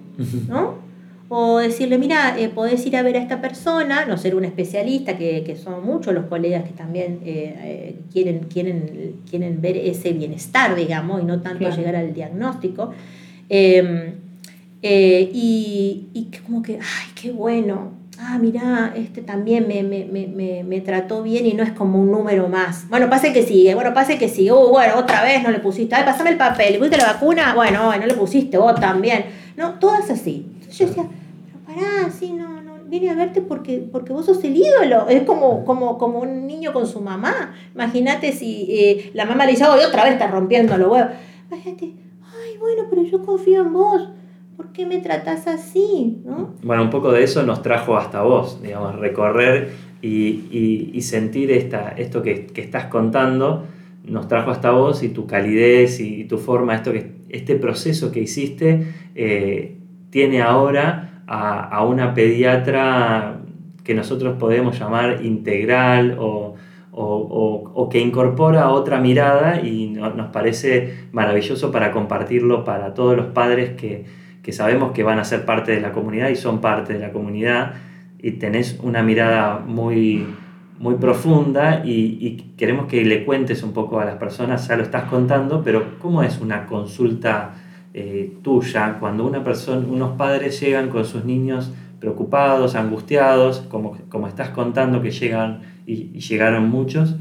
[0.49, 0.79] ¿no?
[1.27, 5.17] O decirle, mira, eh, podés ir a ver a esta persona, no ser un especialista,
[5.17, 10.75] que, son muchos los colegas que también eh, eh, quieren, quieren, quieren ver ese bienestar,
[10.75, 12.91] digamos, y no tanto llegar al diagnóstico.
[13.49, 14.13] Em,
[14.83, 20.81] y, y como que, ay, qué bueno, ah, mirá, este también me, me, me, me,
[20.81, 22.87] trató bien y no es como un número más.
[22.89, 24.51] Bueno, pase que sigue, bueno, pase que sigue.
[24.51, 25.95] Uh, bueno, otra vez no le pusiste.
[25.95, 27.53] Ay, pasame el papel, ¿le pusiste la vacuna?
[27.55, 29.25] Bueno, no le pusiste, vos también.
[29.57, 30.45] No, todas así.
[30.77, 31.05] Yo decía,
[31.45, 35.07] pero pará, sí, no, no, vine a verte porque, porque vos sos el ídolo.
[35.07, 37.55] Es como, como, como un niño con su mamá.
[37.73, 41.11] Imagínate si eh, la mamá le dice, oh, y otra vez está rompiendo los huevos.
[41.51, 44.09] Imagínate, ay, bueno, pero yo confío en vos.
[44.55, 46.21] ¿por qué me tratas así?
[46.63, 52.21] Bueno, un poco de eso nos trajo hasta vos, digamos, recorrer y, sentir esta, esto
[52.21, 53.65] que, estás contando,
[54.03, 58.21] nos trajo hasta vos y tu calidez y tu forma, esto que, este proceso que
[58.21, 59.77] hiciste, eh,
[60.15, 63.41] tiene ahora a, una pediatra
[63.83, 66.55] que nosotros podemos llamar integral o,
[67.91, 74.05] que incorpora otra mirada y nos parece maravilloso para compartirlo para todos los padres que,
[74.41, 77.11] que sabemos que van a ser parte de la comunidad y son parte de la
[77.11, 77.73] comunidad.
[78.17, 80.25] Y tenés una mirada muy,
[80.79, 85.09] muy profunda y, queremos que le cuentes un poco a las personas, ya lo estás
[85.09, 87.64] contando, pero ¿cómo es una consulta
[87.97, 94.27] eh, tuya cuando una persona, unos padres llegan con sus niños preocupados, angustiados, como, como
[94.27, 97.15] estás contando que llegan y, llegaron muchos?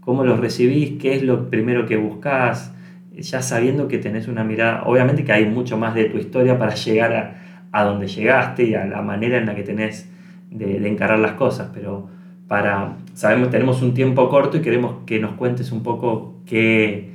[0.00, 1.00] ¿Cómo los recibís?
[1.00, 2.74] ¿Qué es lo primero que buscas?
[3.14, 6.74] ya sabiendo que tenés una mirada, obviamente que hay mucho más de tu historia para
[6.74, 10.10] llegar a, a donde llegaste y a la manera en la que tenés
[10.50, 12.08] de, de, encarar las cosas, pero
[12.46, 17.12] para, sabemos, tenemos un tiempo corto y queremos que nos cuentes un poco qué,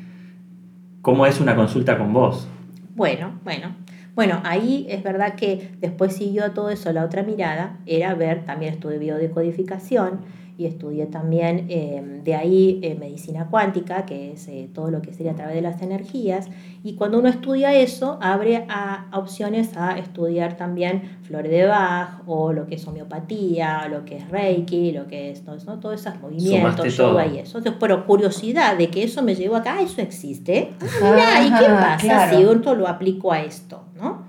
[1.01, 2.49] cómo es una consulta con vos.
[2.95, 3.75] Bueno, bueno.
[4.15, 8.73] Bueno, ahí es verdad que después siguió todo eso la otra mirada, era ver, también
[8.73, 10.21] estuve biodecodificación,
[10.57, 15.13] y estudié también eh, de ahí eh, medicina cuántica, que es eh, todo lo que
[15.13, 16.47] sería a través de las energías.
[16.83, 22.53] Y cuando uno estudia eso, abre a, opciones a estudiar también flores de Bach o
[22.53, 26.19] lo que es homeopatía, lo que es Reiki, lo que es todo eso, todos esos
[26.21, 27.57] movimientos, yoga y eso.
[27.57, 30.71] Entonces, pero curiosidad de que eso me llevó acá, eso existe.
[31.01, 33.83] Ah, ¿y qué pasa si uno lo aplico a esto?
[33.95, 34.23] ¿no?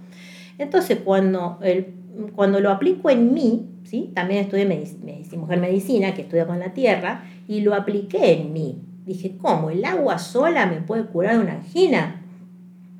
[0.58, 1.95] Entonces, cuando, el,
[2.34, 3.76] cuando lo aplico en mí,
[4.14, 4.66] también estudié
[5.36, 8.82] mujer medicina, que estudia con la tierra, y lo apliqué en mí.
[9.04, 9.70] Dije, ¿cómo?
[9.70, 12.22] ¿El agua sola me puede curar una angina?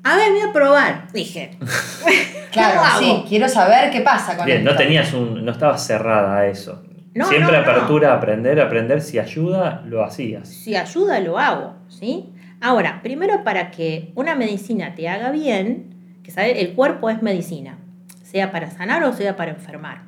[0.03, 1.57] A ver, voy a probar, dije.
[2.51, 6.47] claro, sí, quiero saber qué pasa con Bien, no tenías un, no estabas cerrada a
[6.47, 6.83] eso.
[7.27, 10.47] Siempre apertura a aprender, aprender, si ayuda, lo hacías.
[10.47, 12.29] Si ayuda, lo hago, ¿sí?
[12.61, 17.79] Ahora, primero para que una medicina te haga bien, que sabe, el cuerpo es medicina,
[18.27, 20.01] sea para sanar o sea para enfermar.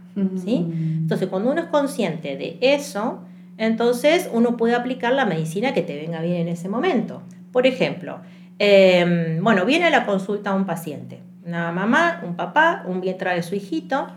[0.44, 0.68] ¿sí?
[1.02, 3.22] Entonces, cuando uno es consciente de eso,
[3.58, 7.22] entonces uno puede aplicar la medicina que te venga bien en ese momento.
[7.54, 8.20] Por ejemplo,
[8.58, 13.42] em, bueno, viene a la consulta un paciente, una mamá, un papá, un bien trae
[13.42, 14.08] su hijito.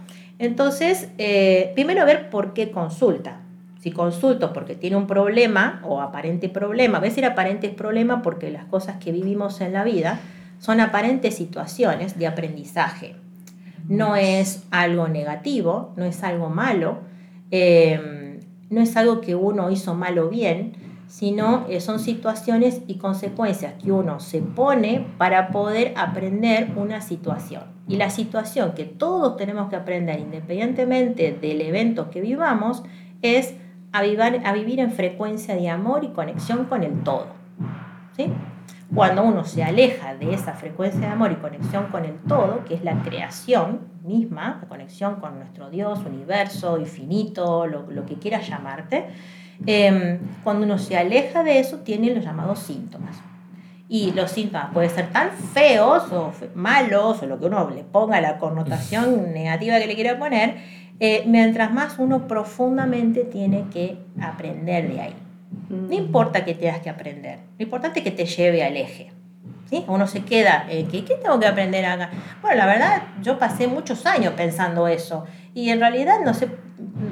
[0.40, 3.40] Entonces, eh, primero ver por qué consulta.
[3.80, 8.64] Si consulto porque tiene un problema o aparente problema, a veces aparente problema porque las
[8.64, 10.18] cosas que vivimos en la vida
[10.58, 13.21] son aparentes situaciones de aprendizaje
[13.88, 16.98] no es algo negativo, no es algo malo,
[17.50, 18.40] em,
[18.70, 20.72] no es algo que uno hizo mal o bien,
[21.06, 27.64] sino eh, son situaciones y consecuencias que uno se pone para poder aprender una situación.
[27.86, 32.82] Y la situación que todos tenemos que aprender independientemente del evento que vivamos
[33.20, 33.54] es
[33.92, 37.26] a, a vivir en frecuencia de amor y conexión con el todo.
[38.16, 38.32] ¿sí?
[38.94, 42.74] Cuando uno se aleja de esa frecuencia de amor y conexión con el todo, que
[42.74, 49.06] es la creación misma, la conexión con nuestro Dios, universo, infinito, lo, que quieras llamarte,
[49.64, 53.16] em, cuando uno se aleja de eso, tiene los llamados síntomas.
[53.88, 58.20] Y los síntomas pueden ser tan feos o malos, o lo que uno le ponga
[58.20, 60.56] la connotación negativa que le quiera poner,
[61.00, 65.21] eh, mientras más uno profundamente tiene que aprender de ahí.
[65.68, 69.10] No importa que tengas que aprender, lo importante es que te lleve al eje.
[69.68, 69.84] ¿sí?
[69.88, 72.10] Uno se queda, eh, ¿qué, ¿qué tengo que aprender acá?
[72.42, 76.48] Bueno, la verdad, yo pasé muchos años pensando eso y en realidad no sé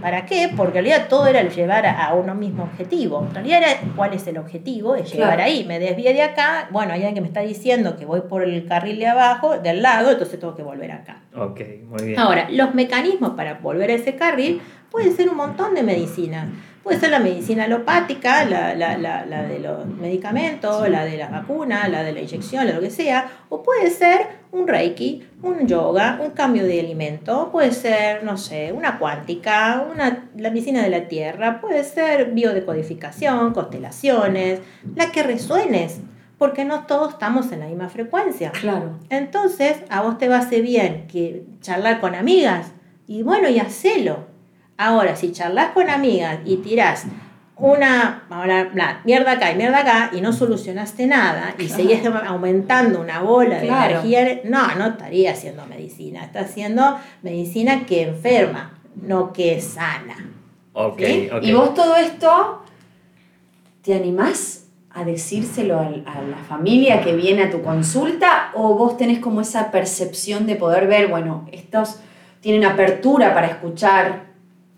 [0.01, 3.25] para qué, porque en realidad todo era llevar a, uno mismo objetivo.
[3.29, 5.65] En realidad era cuál es el objetivo, es llegar ahí.
[5.67, 8.67] Me desvié de acá, bueno, hay alguien que me está diciendo que voy por el
[8.67, 11.23] carril de abajo, del lado, entonces tengo que volver acá.
[11.37, 12.19] Ok, muy bien.
[12.19, 16.49] Ahora, los mecanismos para volver a ese carril pueden ser un montón de medicinas.
[16.91, 21.29] Puede ser la medicina alopática, la, la, la, la de los medicamentos, la de la
[21.29, 26.19] vacuna, la de la inyección, lo que sea, o puede ser un reiki, un yoga,
[26.21, 31.07] un cambio de alimento, puede ser, no sé, una cuántica, una, la medicina de la
[31.07, 34.59] tierra, puede ser biodecodificación, constelaciones,
[34.97, 36.01] la que resuenes,
[36.39, 38.51] porque no todos estamos en la misma frecuencia.
[38.51, 38.99] Claro.
[39.11, 42.73] Entonces, a vos te va a hacer bien que charlar con amigas,
[43.07, 44.30] y bueno, y hacelo
[44.81, 47.05] Ahora, si charlas con amigas y tirás
[47.55, 48.23] una
[48.73, 53.61] bla, mierda acá y mierda acá y no solucionaste nada y seguís aumentando una bola
[53.61, 60.17] de energía, no, no estaría haciendo medicina, está haciendo medicina que enferma, no que sana.
[60.73, 62.63] Okay, Y vos todo esto,
[63.83, 64.65] ¿te animás
[64.95, 69.43] a decírselo a, a, la familia que viene a tu consulta o vos tenés como
[69.43, 72.01] esa percepción de poder ver, bueno, estos
[72.41, 74.30] tienen apertura para escuchar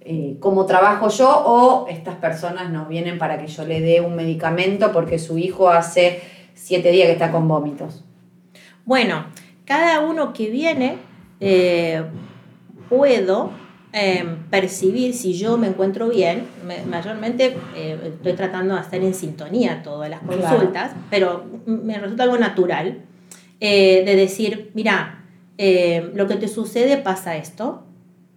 [0.05, 4.17] eh, cómo trabajo yo o estas personas no vienen para que yo le dé un
[4.17, 6.21] medicamento porque su hijo hace
[6.55, 8.05] siete días que está con vómitos.
[8.85, 9.27] Bueno,
[9.65, 10.97] cada uno que viene
[11.39, 12.03] eh,
[12.89, 13.53] puedo
[13.93, 16.49] em, percibir si yo me encuentro bien.
[16.91, 22.39] mayormente eh, estoy tratando de estar en sintonía todas las consultas, pero me resulta algo
[22.39, 23.03] natural
[23.61, 25.25] de decir, mira,
[25.57, 27.85] lo que te sucede pasa esto,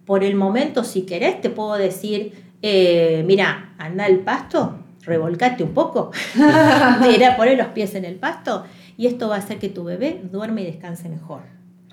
[0.06, 5.74] por el momento, si querés, te puedo decir, eh, mira, anda al pasto, revolcate un
[5.74, 6.12] poco,
[7.00, 8.64] mira, poner los pies en el pasto
[8.96, 11.42] y esto va a hacer que tu bebé duerme y descanse mejor.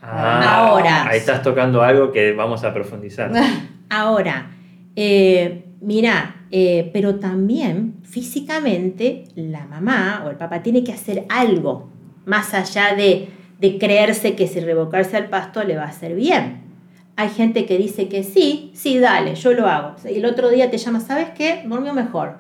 [0.02, 1.08] Ah, ahora.
[1.08, 3.32] Ahí estás tocando algo que vamos a profundizar.
[3.90, 4.52] Ahora,
[4.98, 11.90] eh, mira, eh, pero también físicamente la mamá o el papá tiene que hacer algo
[12.26, 16.63] más allá de, de creerse que si revolcarse al pasto le va a hacer bien.
[17.16, 19.96] Hay gente que dice que sí, sí, dale, yo lo hago.
[20.10, 21.62] Y el otro día te llama, ¿sabes qué?
[21.66, 22.38] Durmió mejor.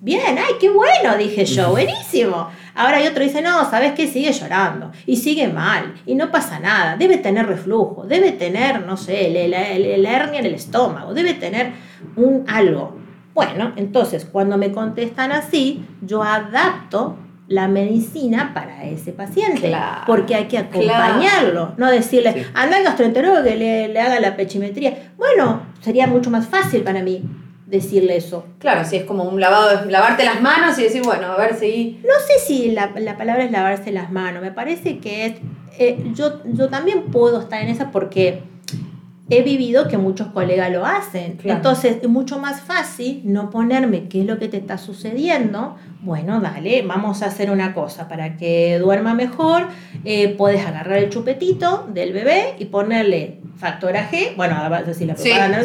[0.00, 2.48] Bien, ay, qué bueno, dije yo, buenísimo.
[2.74, 4.06] Ahora hay otro dice, no, ¿sabes qué?
[4.06, 6.96] Sigue llorando y sigue mal y no pasa nada.
[6.96, 11.72] Debe tener reflujo, debe tener, no sé, la hernia en el estómago, debe tener
[12.16, 12.96] un algo.
[13.34, 17.16] Bueno, entonces cuando me contestan así, yo adapto
[17.48, 19.74] la medicina para ese paciente.
[20.06, 25.12] porque hay que acompañarlo, no decirle, anda al gastroenterólogo que le, le, haga la pechimetría.
[25.16, 27.22] Bueno, sería mucho más fácil para mí
[27.68, 28.46] decirle eso.
[28.58, 32.00] Claro, si es como un lavado, lavarte las manos y decir, bueno, a ver si...
[32.02, 35.34] No sé si la, palabra es lavarse las manos, me parece que es...
[35.78, 38.42] Eh, yo, yo también puedo estar en esa porque
[39.30, 41.38] he vivido que muchos colegas lo hacen.
[41.44, 45.76] Entonces es mucho más fácil no ponerme qué es lo que te está sucediendo.
[46.00, 49.66] Bueno, dale, vamos a hacer una cosa para que duerma mejor.
[50.04, 55.14] Eh, puedes agarrar el chupetito del bebé y ponerle factora G, bueno, a decir la
[55.14, 55.62] propaganda,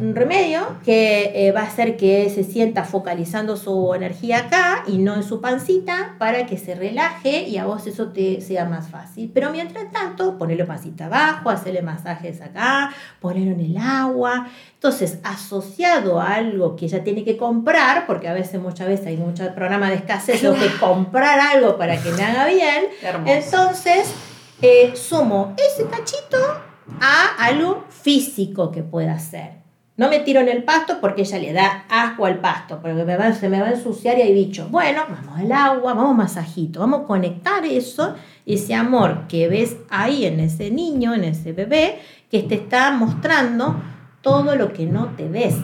[0.00, 4.98] un remedio que eh, va a hacer que se sienta focalizando su energía acá y
[4.98, 8.88] no en su pancita para que se relaje y a vos eso te sea más
[8.88, 9.30] fácil.
[9.32, 14.48] Pero mientras tanto, ponerlo pancita abajo, hacerle masajes acá, ponerlo en el agua.
[14.72, 19.16] Entonces, asociado a algo que ella tiene que comprar, porque a veces, muchas veces hay
[19.18, 22.84] muchos programas de escasez, tengo que comprar algo para que me haga bien.
[23.26, 24.14] Entonces,
[24.62, 26.67] eh, sumo ese cachito
[27.00, 29.58] a algo físico que pueda hacer.
[29.96, 33.34] No me tiro en el pasto porque ella le da asco al pasto, porque me
[33.34, 34.68] se me va a ensuciar y hay bicho.
[34.70, 38.14] Bueno, vamos al agua, vamos masajito, vamos a conectar eso,
[38.46, 41.98] ese amor que ves ahí en ese niño, en ese bebé,
[42.30, 43.74] que te está mostrando
[44.20, 45.56] todo lo que no te ves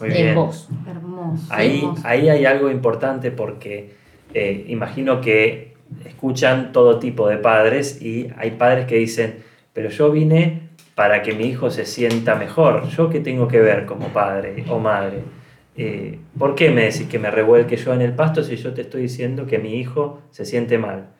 [0.00, 0.70] en vos.
[0.86, 1.44] Hermoso.
[1.50, 3.96] Ahí, ahí hay algo importante porque
[4.32, 5.74] eh, imagino que
[6.06, 9.44] escuchan todo tipo de padres y hay padres que dicen,
[9.76, 12.88] pero yo vine para que mi hijo se sienta mejor.
[12.88, 15.22] ¿Yo qué tengo que ver como padre o madre?
[15.76, 18.80] Eh, ¿Por qué me decís que me revuelque yo en el pasto si yo te
[18.80, 21.10] estoy diciendo que mi hijo se siente mal?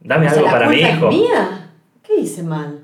[0.00, 1.08] Dame algo para mi hijo.
[1.08, 1.70] Es mía?
[2.02, 2.80] ¿Qué hice mal?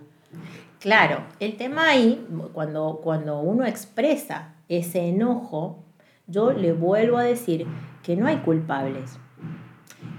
[0.79, 5.83] Claro, el tema ahí, cuando, cuando uno expresa ese enojo,
[6.29, 7.67] yo le vuelvo a decir
[8.05, 9.19] que no hay culpables.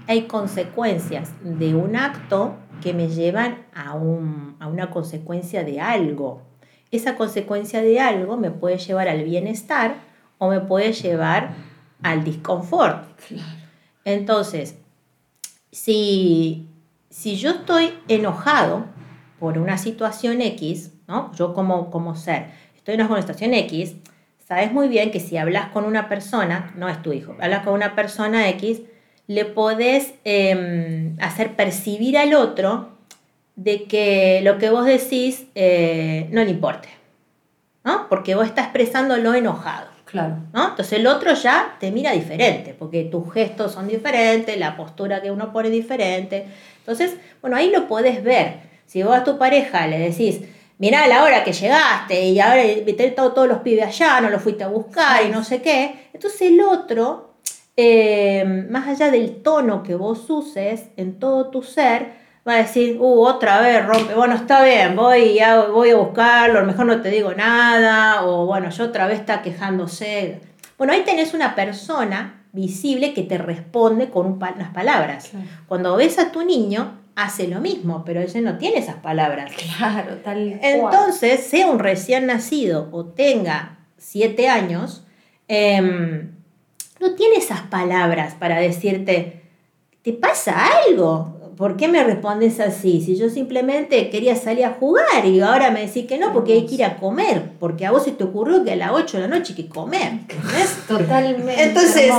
[0.06, 6.42] Hay consecuencias de un acto que me llevan a, una consecuencia de algo.
[6.90, 9.96] Esa consecuencia de algo me puede llevar al bienestar
[10.38, 11.50] o me puede llevar
[12.02, 13.04] al disconfort.
[14.04, 14.78] Entonces,
[15.70, 16.68] si,
[17.10, 18.86] si yo estoy enojado
[19.38, 21.32] por una situación X, ¿no?
[21.34, 23.96] yo como, como ser, estoy en una situación X,
[24.46, 27.74] sabes muy bien que si hablas con una persona, no es tu hijo, hablas con
[27.74, 28.80] una persona X,
[29.28, 32.88] le podés em, hacer percibir al otro
[33.54, 36.88] de que lo que vos decís eh, no le importe,
[37.84, 38.08] ¿no?
[38.08, 39.88] Porque vos estás expresando lo enojado.
[40.06, 40.38] Claro.
[40.54, 40.70] ¿no?
[40.70, 45.30] Entonces el otro ya te mira diferente, porque tus gestos son diferentes, la postura que
[45.30, 46.46] uno pone es diferente.
[46.78, 48.60] Entonces, bueno, ahí lo podés ver.
[48.86, 50.40] Si vos a tu pareja le decís,
[50.78, 54.64] mirá la hora que llegaste y ahora viste todos los pibes allá, no los fuiste
[54.64, 57.27] a buscar y no sé qué, entonces el otro
[57.80, 62.08] eh, más allá del tono que vos uses en todo tu ser,
[62.46, 66.58] va a decir, uh, otra vez rompe, bueno, está bien, voy, a, voy a buscarlo,
[66.58, 70.40] a lo mejor no te digo nada, o bueno, yo otra vez está quejándose.
[70.76, 75.30] Bueno, ahí tenés una persona visible que te responde con unas palabras.
[75.68, 79.52] Cuando ves a tu niño, hace lo mismo, pero ella no tiene esas palabras.
[79.76, 85.04] Claro, tal Entonces, sea un recién nacido o tenga siete años,
[85.46, 86.37] em,
[87.00, 89.42] no tiene esas palabras para decirte,
[90.02, 90.54] ¿te pasa
[90.86, 91.38] algo?
[91.56, 93.00] ¿Por qué me respondes así?
[93.00, 96.66] Si yo simplemente quería salir a jugar y ahora me decís que no porque hay
[96.66, 99.28] que ir a comer, porque a vos se te ocurrió que a las 8 de
[99.28, 100.20] la noche hay que comer.
[100.86, 101.60] Totalmente.
[101.60, 102.12] Entonces,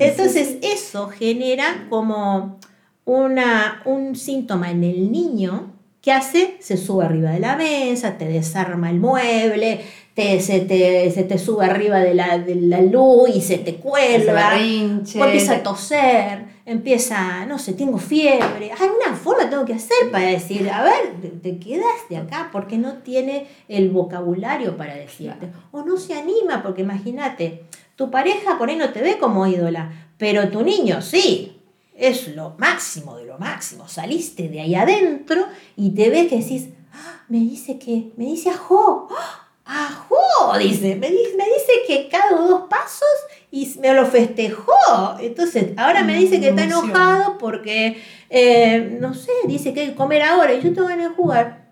[0.00, 2.58] entonces eso genera como
[3.04, 5.72] una, un síntoma en el niño
[6.02, 9.82] que hace, se sube arriba de la mesa, te desarma el mueble,
[10.18, 13.76] te, se, te, se te sube arriba de la, de la luz y se te
[13.76, 20.10] cuelga, o empieza a toser, empieza, no sé, tengo fiebre, alguna forma tengo que hacer
[20.10, 25.52] para decir, a ver, te, quedas de acá porque no tiene el vocabulario para decirte,
[25.70, 29.92] o no se anima porque imagínate, tu pareja por ahí no te ve como ídola,
[30.16, 31.62] pero tu niño sí,
[31.94, 33.86] es lo máximo de lo máximo.
[33.86, 35.46] Saliste de ahí adentro
[35.76, 39.47] y te ves que decís, ah, me dice que, me dice ajo, ¡Ah!
[39.70, 40.58] ¡Ajo!
[40.58, 43.06] Dice, me dice, me dice que cada dos pasos
[43.50, 44.72] y me lo festejó.
[45.20, 47.98] Entonces, ahora me dice que está enojado porque,
[48.30, 51.68] eh, no sé, dice que hay que comer ahora y yo tengo ganas de jugar.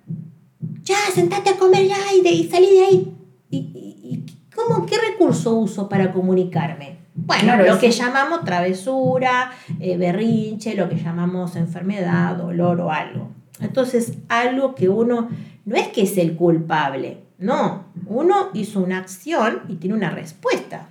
[0.83, 3.15] Ya, sentate a comer ya y, salí de ahí.
[3.51, 6.99] ¿Y, cómo, qué recurso uso para comunicarme?
[7.15, 13.31] Bueno, lo que llamamos travesura, eh, berrinche, lo que llamamos enfermedad, dolor o algo.
[13.59, 15.31] Entonces, algo que uno
[15.65, 20.89] no es que es el culpable, no, uno hizo una acción y tiene una respuesta.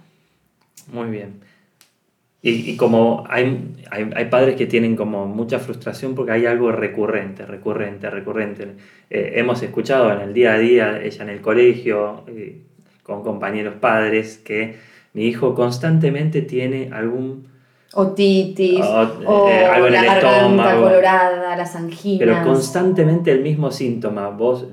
[0.92, 1.42] Muy bien.
[2.48, 8.08] Y, como hay, hay, padres que tienen como mucha frustración porque hay algo recurrente, recurrente,
[8.08, 8.68] recurrente.
[9.10, 12.62] Eh, hemos escuchado en el día a día, ella en el colegio, eh,
[13.02, 14.76] con compañeros padres, que
[15.14, 17.48] mi hijo constantemente tiene algún...
[17.94, 22.20] Otitis, o, eh, algo en la el garganta colorada, las anginas.
[22.20, 24.30] Pero constantemente el mismo síntoma.
[24.30, 24.68] Vos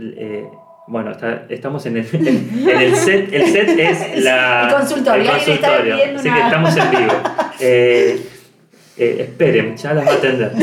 [0.93, 1.13] bueno,
[1.49, 3.33] estamos en el, en, el set.
[3.33, 5.23] El set es la, el consultorio.
[5.23, 5.95] El consultorio.
[5.95, 7.13] Así que estamos en vivo.
[7.65, 8.21] Eh,
[8.99, 10.53] eh, esperen, ya las va a atender.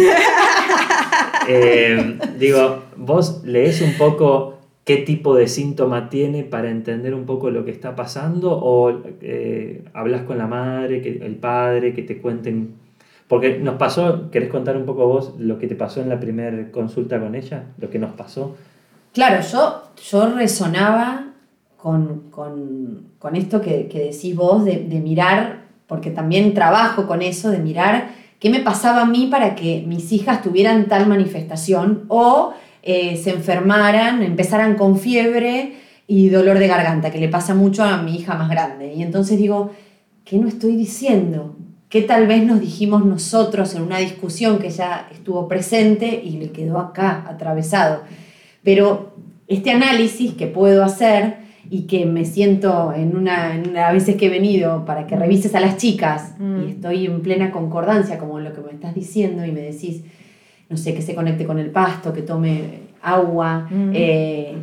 [1.51, 7.49] Eh, digo, vos lees un poco qué tipo de síntoma tiene para entender un poco
[7.49, 9.01] lo que está pasando o
[9.93, 12.75] hablas con la madre, que, el padre, que te cuenten.
[13.27, 16.69] Porque nos pasó, ¿querés contar un poco vos lo que te pasó en la primera
[16.71, 17.63] consulta con ella?
[17.79, 18.55] Lo que nos pasó.
[19.13, 21.25] Claro, yo, yo resonaba
[21.77, 22.29] con,
[23.33, 28.59] esto que, decís vos de, mirar, porque también trabajo con eso, de mirar qué me
[28.59, 32.53] pasaba a mí para que mis hijas tuvieran tal manifestación o
[32.83, 35.73] eh, se enfermaran, empezaran con fiebre
[36.07, 38.93] y dolor de garganta, que le pasa mucho a mi hija más grande.
[38.93, 39.71] Y entonces digo,
[40.23, 41.55] ¿qué no estoy diciendo?
[41.89, 46.51] ¿Qué tal vez nos dijimos nosotros en una discusión que ya estuvo presente y le
[46.51, 48.03] quedó acá atravesado?
[48.69, 49.13] Pero
[49.47, 51.37] este análisis que puedo hacer
[51.71, 53.55] y que me siento en una,
[53.87, 56.67] a veces que he venido para que revises a las chicas y mm.
[56.69, 60.03] estoy en plena concordancia como lo que me estás diciendo y me decís,
[60.69, 63.91] no sé, que se conecte con el pasto, que tome agua, mm.
[63.95, 64.53] eh,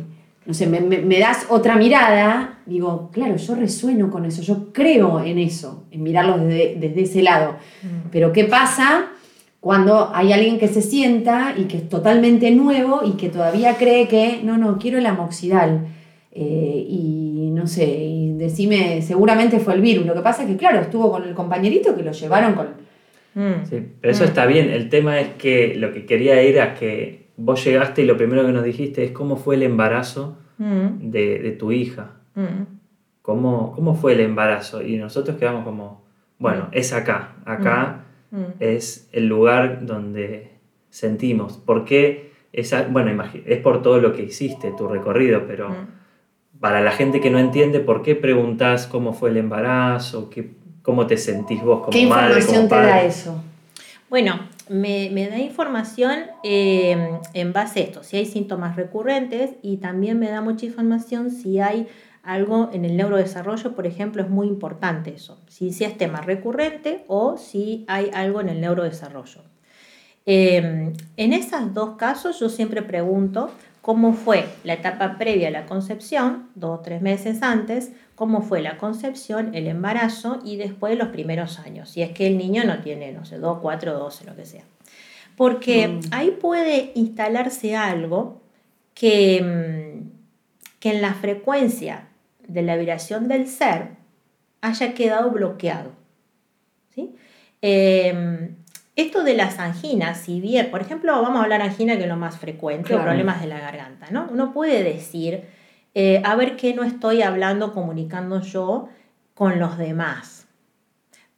[0.45, 5.37] no sé, me, das otra mirada, digo, claro, yo resueno con eso, yo creo en
[5.37, 7.57] eso, en mirarlo desde, desde ese lado.
[7.83, 8.07] Mm.
[8.09, 9.07] Pero ¿qué pasa?
[9.67, 14.07] Cuando hay alguien que se sienta y que es totalmente nuevo y que todavía cree
[14.07, 15.87] que, no, no, quiero el amoxidal.
[16.31, 20.05] Eh, y no sé, y decime, seguramente fue el virus.
[20.05, 22.67] Lo que pasa es que, claro, estuvo con el compañerito que lo llevaron con...
[23.35, 23.65] Mm.
[23.69, 24.27] Sí, pero eso mm.
[24.27, 24.69] está bien.
[24.69, 28.45] El tema es que lo que quería ir a que vos llegaste y lo primero
[28.45, 31.11] que nos dijiste es cómo fue el embarazo mm.
[31.11, 32.11] de, tu hija.
[33.21, 34.81] ¿Cómo, ¿Cómo fue el embarazo?
[34.81, 36.05] Y nosotros quedamos como,
[36.39, 38.43] bueno, es acá, acá Mm.
[38.59, 40.51] es el lugar donde
[40.89, 41.57] sentimos.
[41.57, 42.31] ¿Por qué?
[42.53, 46.59] Esa, bueno, es por todo lo que hiciste, tu recorrido, pero mm.
[46.59, 50.29] para la gente que no entiende, ¿por qué preguntas cómo fue el embarazo?
[50.29, 50.51] Qué,
[50.81, 52.35] ¿Cómo te sentís vos como ¿Qué madre?
[52.35, 53.43] ¿Qué información te da eso?
[54.09, 56.13] Bueno, me, da información
[56.43, 61.31] em, en base a esto, si hay síntomas recurrentes y también me da mucha información
[61.31, 61.87] si hay
[62.27, 67.05] algo en el neurodesarrollo, por ejemplo, es muy importante eso, si, si es tema recurrente
[67.07, 69.41] o si hay algo en el neurodesarrollo.
[70.25, 73.49] Em, en esos dos casos yo siempre pregunto
[73.81, 78.61] cómo fue la etapa previa a la concepción, dos o tres meses antes, cómo fue
[78.61, 82.79] la concepción, el embarazo y después los primeros años, si es que el niño no
[82.79, 84.63] tiene, no sé, dos, cuatro, doce, lo que sea.
[85.37, 85.99] Porque Mm.
[86.11, 88.41] ahí puede instalarse algo
[88.93, 90.09] que, mm,
[90.79, 92.06] que en la frecuencia
[92.47, 93.89] de la vibración del ser
[94.61, 95.91] haya quedado bloqueado.
[96.93, 97.15] ¿sí?
[97.61, 98.49] Eh,
[98.95, 102.15] esto de las anginas, si bien, por ejemplo, vamos a hablar angina que es lo
[102.17, 103.03] más frecuente, o Claro.
[103.03, 104.27] problemas de la garganta, ¿no?
[104.31, 105.43] Uno puede decir,
[105.93, 108.89] eh, a ver qué no estoy hablando, comunicando yo
[109.35, 110.47] con los demás.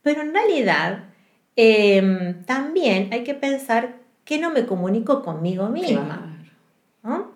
[0.01, 1.03] Pero en realidad,
[1.57, 6.37] eh, también hay que pensar que no me comunico conmigo misma.
[7.03, 7.31] ¿no?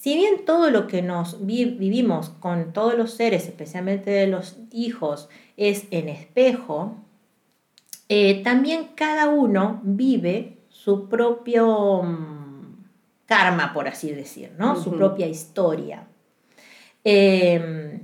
[0.00, 4.56] Si bien todo lo que nos vi- vivimos con todos los seres, especialmente de los
[4.70, 6.94] hijos, es en espejo,
[8.08, 12.84] eh, también cada uno vive su propio mm,
[13.26, 14.76] karma, por así decir, ¿no?
[14.76, 16.06] Su propia historia.
[17.04, 18.00] Eh,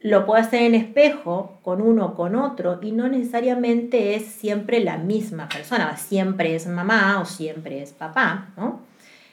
[0.00, 4.78] lo puede hacer en espejo con uno o con otro y no necesariamente es siempre
[4.82, 8.80] la misma persona, siempre es mamá o siempre es papá, ¿no?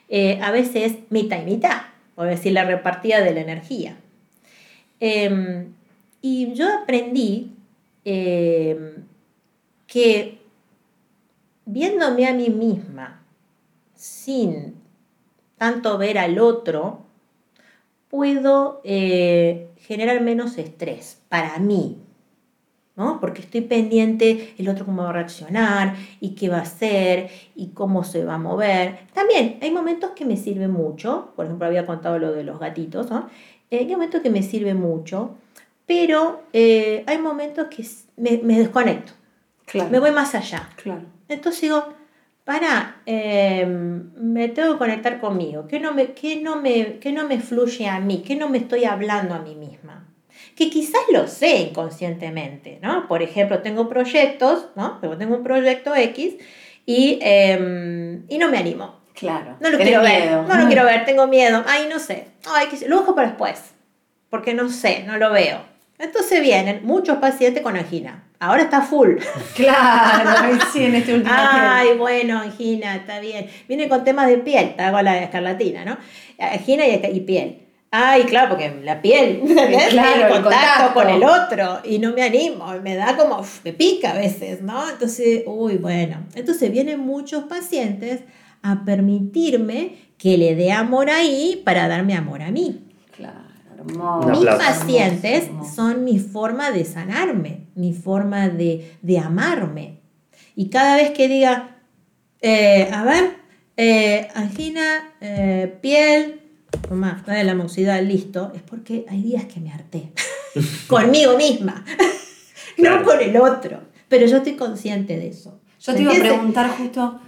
[0.10, 1.82] Eh, a veces mitad y mitad,
[2.20, 3.96] por decir la repartida de la energía.
[5.00, 5.70] Eh,
[6.22, 7.56] y yo aprendí
[8.04, 8.98] eh,
[9.88, 10.42] que
[11.64, 13.24] viéndome a mí misma
[13.96, 14.76] sin
[15.58, 17.06] tanto ver al otro,
[18.10, 22.00] puedo eh, generar menos estrés para mí,
[23.00, 23.20] ¿no?
[23.22, 27.70] Porque estoy pendiente el otro cómo va a reaccionar y qué va a hacer y
[27.70, 29.00] cómo se va a mover.
[29.14, 33.10] También hay momentos que me sirve mucho, por ejemplo, había contado lo de los gatitos,
[33.10, 33.30] ¿no?
[33.72, 35.36] Eh, hay momentos que me sirve mucho,
[35.88, 37.86] pero eh, hay momentos que
[38.18, 39.14] me, me desconecto,
[39.66, 39.90] Claro.
[39.90, 40.70] me voy más allá.
[40.76, 41.04] Claro.
[41.30, 41.86] Entonces digo,
[42.44, 47.28] para, eh, me tengo que conectar conmigo, que no, me, que, no me, que no
[47.28, 50.06] me fluye a mí, que no me estoy hablando a mí misma.
[50.56, 53.08] Que quizás lo sé inconscientemente, ¿no?
[53.08, 55.00] Por ejemplo, tengo proyectos, ¿no?
[55.18, 56.36] Tengo un proyecto X
[56.86, 59.00] y, eh, y no me animo.
[59.14, 59.58] Claro.
[59.60, 60.44] No lo quiero ver, miedo.
[60.48, 61.64] no lo quiero ver, tengo miedo.
[61.68, 62.28] Ay, no sé.
[62.50, 63.74] Ay, que lo dejo para después,
[64.30, 65.60] porque no sé, no lo veo.
[65.98, 68.24] Entonces vienen muchos pacientes con angina.
[68.40, 69.18] Ahora está full.
[69.56, 72.04] Claro, sí, en este último Ay, tiempo.
[72.04, 73.50] bueno, angina, está bien.
[73.68, 75.98] Viene con temas de piel, con la escarlatina, ¿no?
[76.40, 77.68] Angina y, y piel.
[77.92, 79.88] Ay, claro, porque la piel, ¿entendés?
[79.90, 83.64] claro, el el contacto, con el otro y no me animo, me da como, uf,
[83.64, 84.90] me pica a veces, ¿no?
[84.90, 86.18] Entonces, uy, bueno.
[86.36, 88.22] Entonces vienen muchos pacientes
[88.62, 92.84] a permitirme que le dé amor ahí para darme amor a mí.
[93.16, 93.40] Claro,
[93.76, 94.30] hermoso.
[94.30, 95.76] Mis pacientes hermoso.
[95.76, 100.02] son mi forma de sanarme, mi forma de, de amarme.
[100.56, 101.78] Y cada vez que diga,
[102.42, 103.38] eh, a ver,
[103.78, 106.39] eh, angina, eh, piel,
[106.98, 110.12] más, de la moxicidad, listo, es porque hay días que me harté.
[110.88, 111.84] Conmigo misma,
[112.76, 113.00] Claro.
[113.00, 113.80] no con el otro.
[114.08, 115.60] Pero yo estoy consciente de eso.
[115.80, 117.20] Yo te iba a preguntar justo,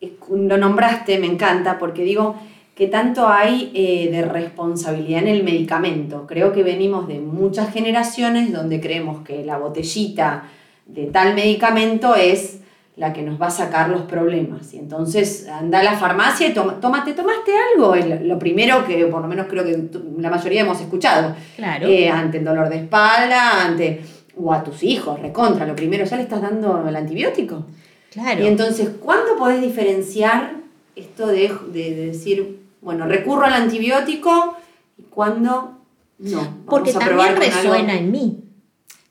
[0.00, 2.36] eh, lo nombraste, me encanta, porque digo
[2.74, 6.26] que tanto hay eh, de responsabilidad en el medicamento.
[6.26, 10.50] Creo que venimos de muchas generaciones donde creemos que la botellita
[10.84, 12.58] de tal medicamento es
[12.96, 14.72] la que nos va a sacar los problemas.
[14.72, 17.94] Y entonces anda a la farmacia y toma, toma- ¿te tomaste algo?
[17.94, 19.88] Es lo- primero que por lo menos creo que
[20.18, 21.34] la mayoría hemos escuchado.
[21.56, 21.86] Claro.
[21.86, 24.02] Eh, ante el dolor de espalda, ante...
[24.38, 27.64] O a tus hijos, recontra, lo primero, ¿ya le estás dando el antibiótico?
[28.12, 28.42] claro.
[28.44, 30.56] Y entonces, ¿cuándo podés diferenciar
[30.94, 34.56] esto de, de- de decir, bueno, recurro al antibiótico
[34.98, 35.78] y cuándo
[36.18, 36.48] no?
[36.66, 37.40] Porque también algo?
[37.40, 38.42] resuena en mí.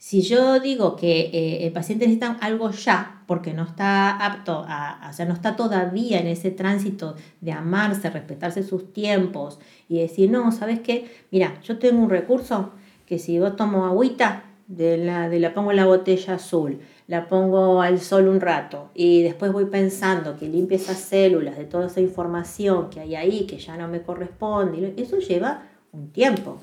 [0.08, 5.10] Si yo digo que eh, el paciente necesita algo ya, porque no está apto a,
[5.10, 9.58] o sea, no está todavía en ese tránsito de amarse, respetarse sus tiempos
[9.90, 11.10] y decir, no, ¿sabes qué?
[11.32, 12.74] Mira, yo tengo un recurso
[13.08, 17.28] que si vos tomo agüita, de la, de la pongo en la botella azul, la
[17.28, 21.88] pongo al sol un rato y después voy pensando que limpie esas células de toda
[21.88, 26.60] esa información que hay ahí que ya no me corresponde, eso lleva un tiempo.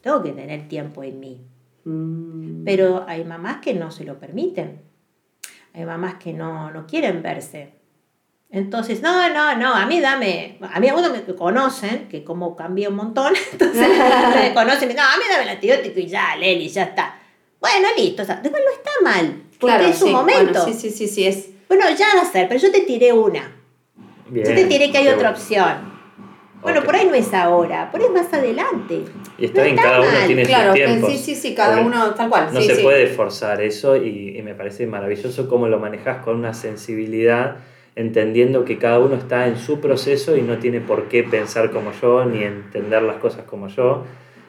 [0.00, 1.53] Tengo que tener tiempo en mí.
[1.84, 4.82] Mm, Pero hay mamás que no se lo permiten.
[5.74, 7.74] Hay mamás que no, no quieren verse.
[8.50, 12.86] Entonces, no, no, no, a mí dame, a mí algunos me conocen, que como cambié
[12.86, 16.06] un montón, entonces me conocen, y me dicen, no, a mí dame el antibiótico y
[16.06, 17.18] ya, Leli, ya está.
[17.58, 20.44] Bueno, listo, o sea, después no está mal, porque claro, es su sí, momento.
[20.44, 21.48] bueno, Bueno, sí, sí, sí, sí, es...
[21.98, 23.50] ya va a ser, pero yo te tiré una,
[24.28, 25.38] Bien, yo te tiré que hay otra bueno.
[25.38, 25.93] opción.
[26.64, 26.86] Bueno, Ok.
[26.86, 29.02] por ahí no es ahora, por ahí es más adelante.
[29.38, 31.12] Y está no bien, está cada uno mal, tiene Claro, sus tiempos.
[31.12, 32.48] sí, sí, sí, cada uno tal cual.
[32.52, 32.82] No sí, se sí.
[32.82, 37.58] puede forzar eso y, y me parece maravilloso cómo lo manejas con una sensibilidad,
[37.96, 41.92] entendiendo que cada uno está en su proceso y no tiene por qué pensar como
[42.00, 44.04] yo ni entender las cosas como yo.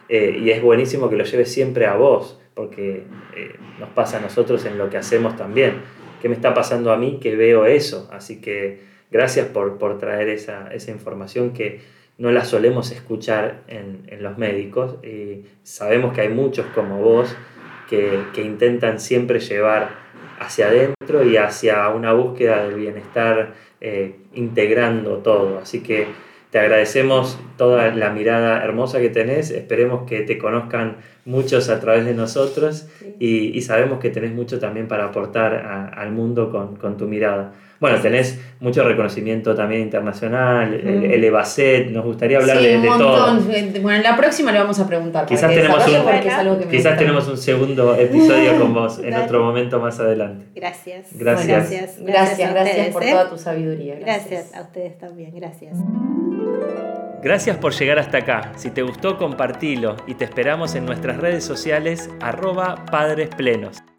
[0.10, 3.04] Eh, y es buenísimo que lo lleves siempre a vos, porque
[3.36, 5.82] eh, nos pasa a nosotros en lo que hacemos también.
[6.22, 8.08] ¿Qué me está pasando a mí que veo eso?
[8.12, 8.80] Así que
[9.12, 11.82] gracias por, por traer esa, esa, información que
[12.18, 15.04] no la solemos escuchar en, en los médicos.
[15.04, 17.36] Y sabemos que hay muchos como vos
[17.90, 19.90] que, que intentan siempre llevar
[20.40, 25.60] hacia adentro y hacia una búsqueda del bienestar eh, integrando todo.
[25.60, 26.08] Así que
[26.56, 30.96] te agradecemos toda la mirada hermosa que tenés, esperemos que te conozcan
[31.26, 32.88] muchos a través de nosotros
[33.20, 37.52] y, sabemos que tenés mucho también para aportar al mundo con, con tu mirada.
[37.82, 43.38] Bueno, tenés mucho reconocimiento también internacional, el, el EBACET, nos gustaría hablar de, de todo.
[43.82, 45.26] Bueno, en la próxima le vamos a preguntar.
[45.26, 50.46] Quizás, tenemos un, quizás tenemos un segundo episodio con vos en otro momento más adelante.
[50.56, 51.08] Gracias.
[51.12, 51.48] Gracias.
[51.48, 53.12] gracias, gracias, gracias, por ¿eh?
[53.12, 53.96] toda tu sabiduría.
[53.96, 54.30] Gracias.
[54.30, 55.76] gracias a ustedes también, gracias.
[57.22, 58.52] Gracias por llegar hasta acá.
[58.56, 63.86] Si te gustó, compartilo y te esperamos en nuestras redes sociales arroba padresplenos.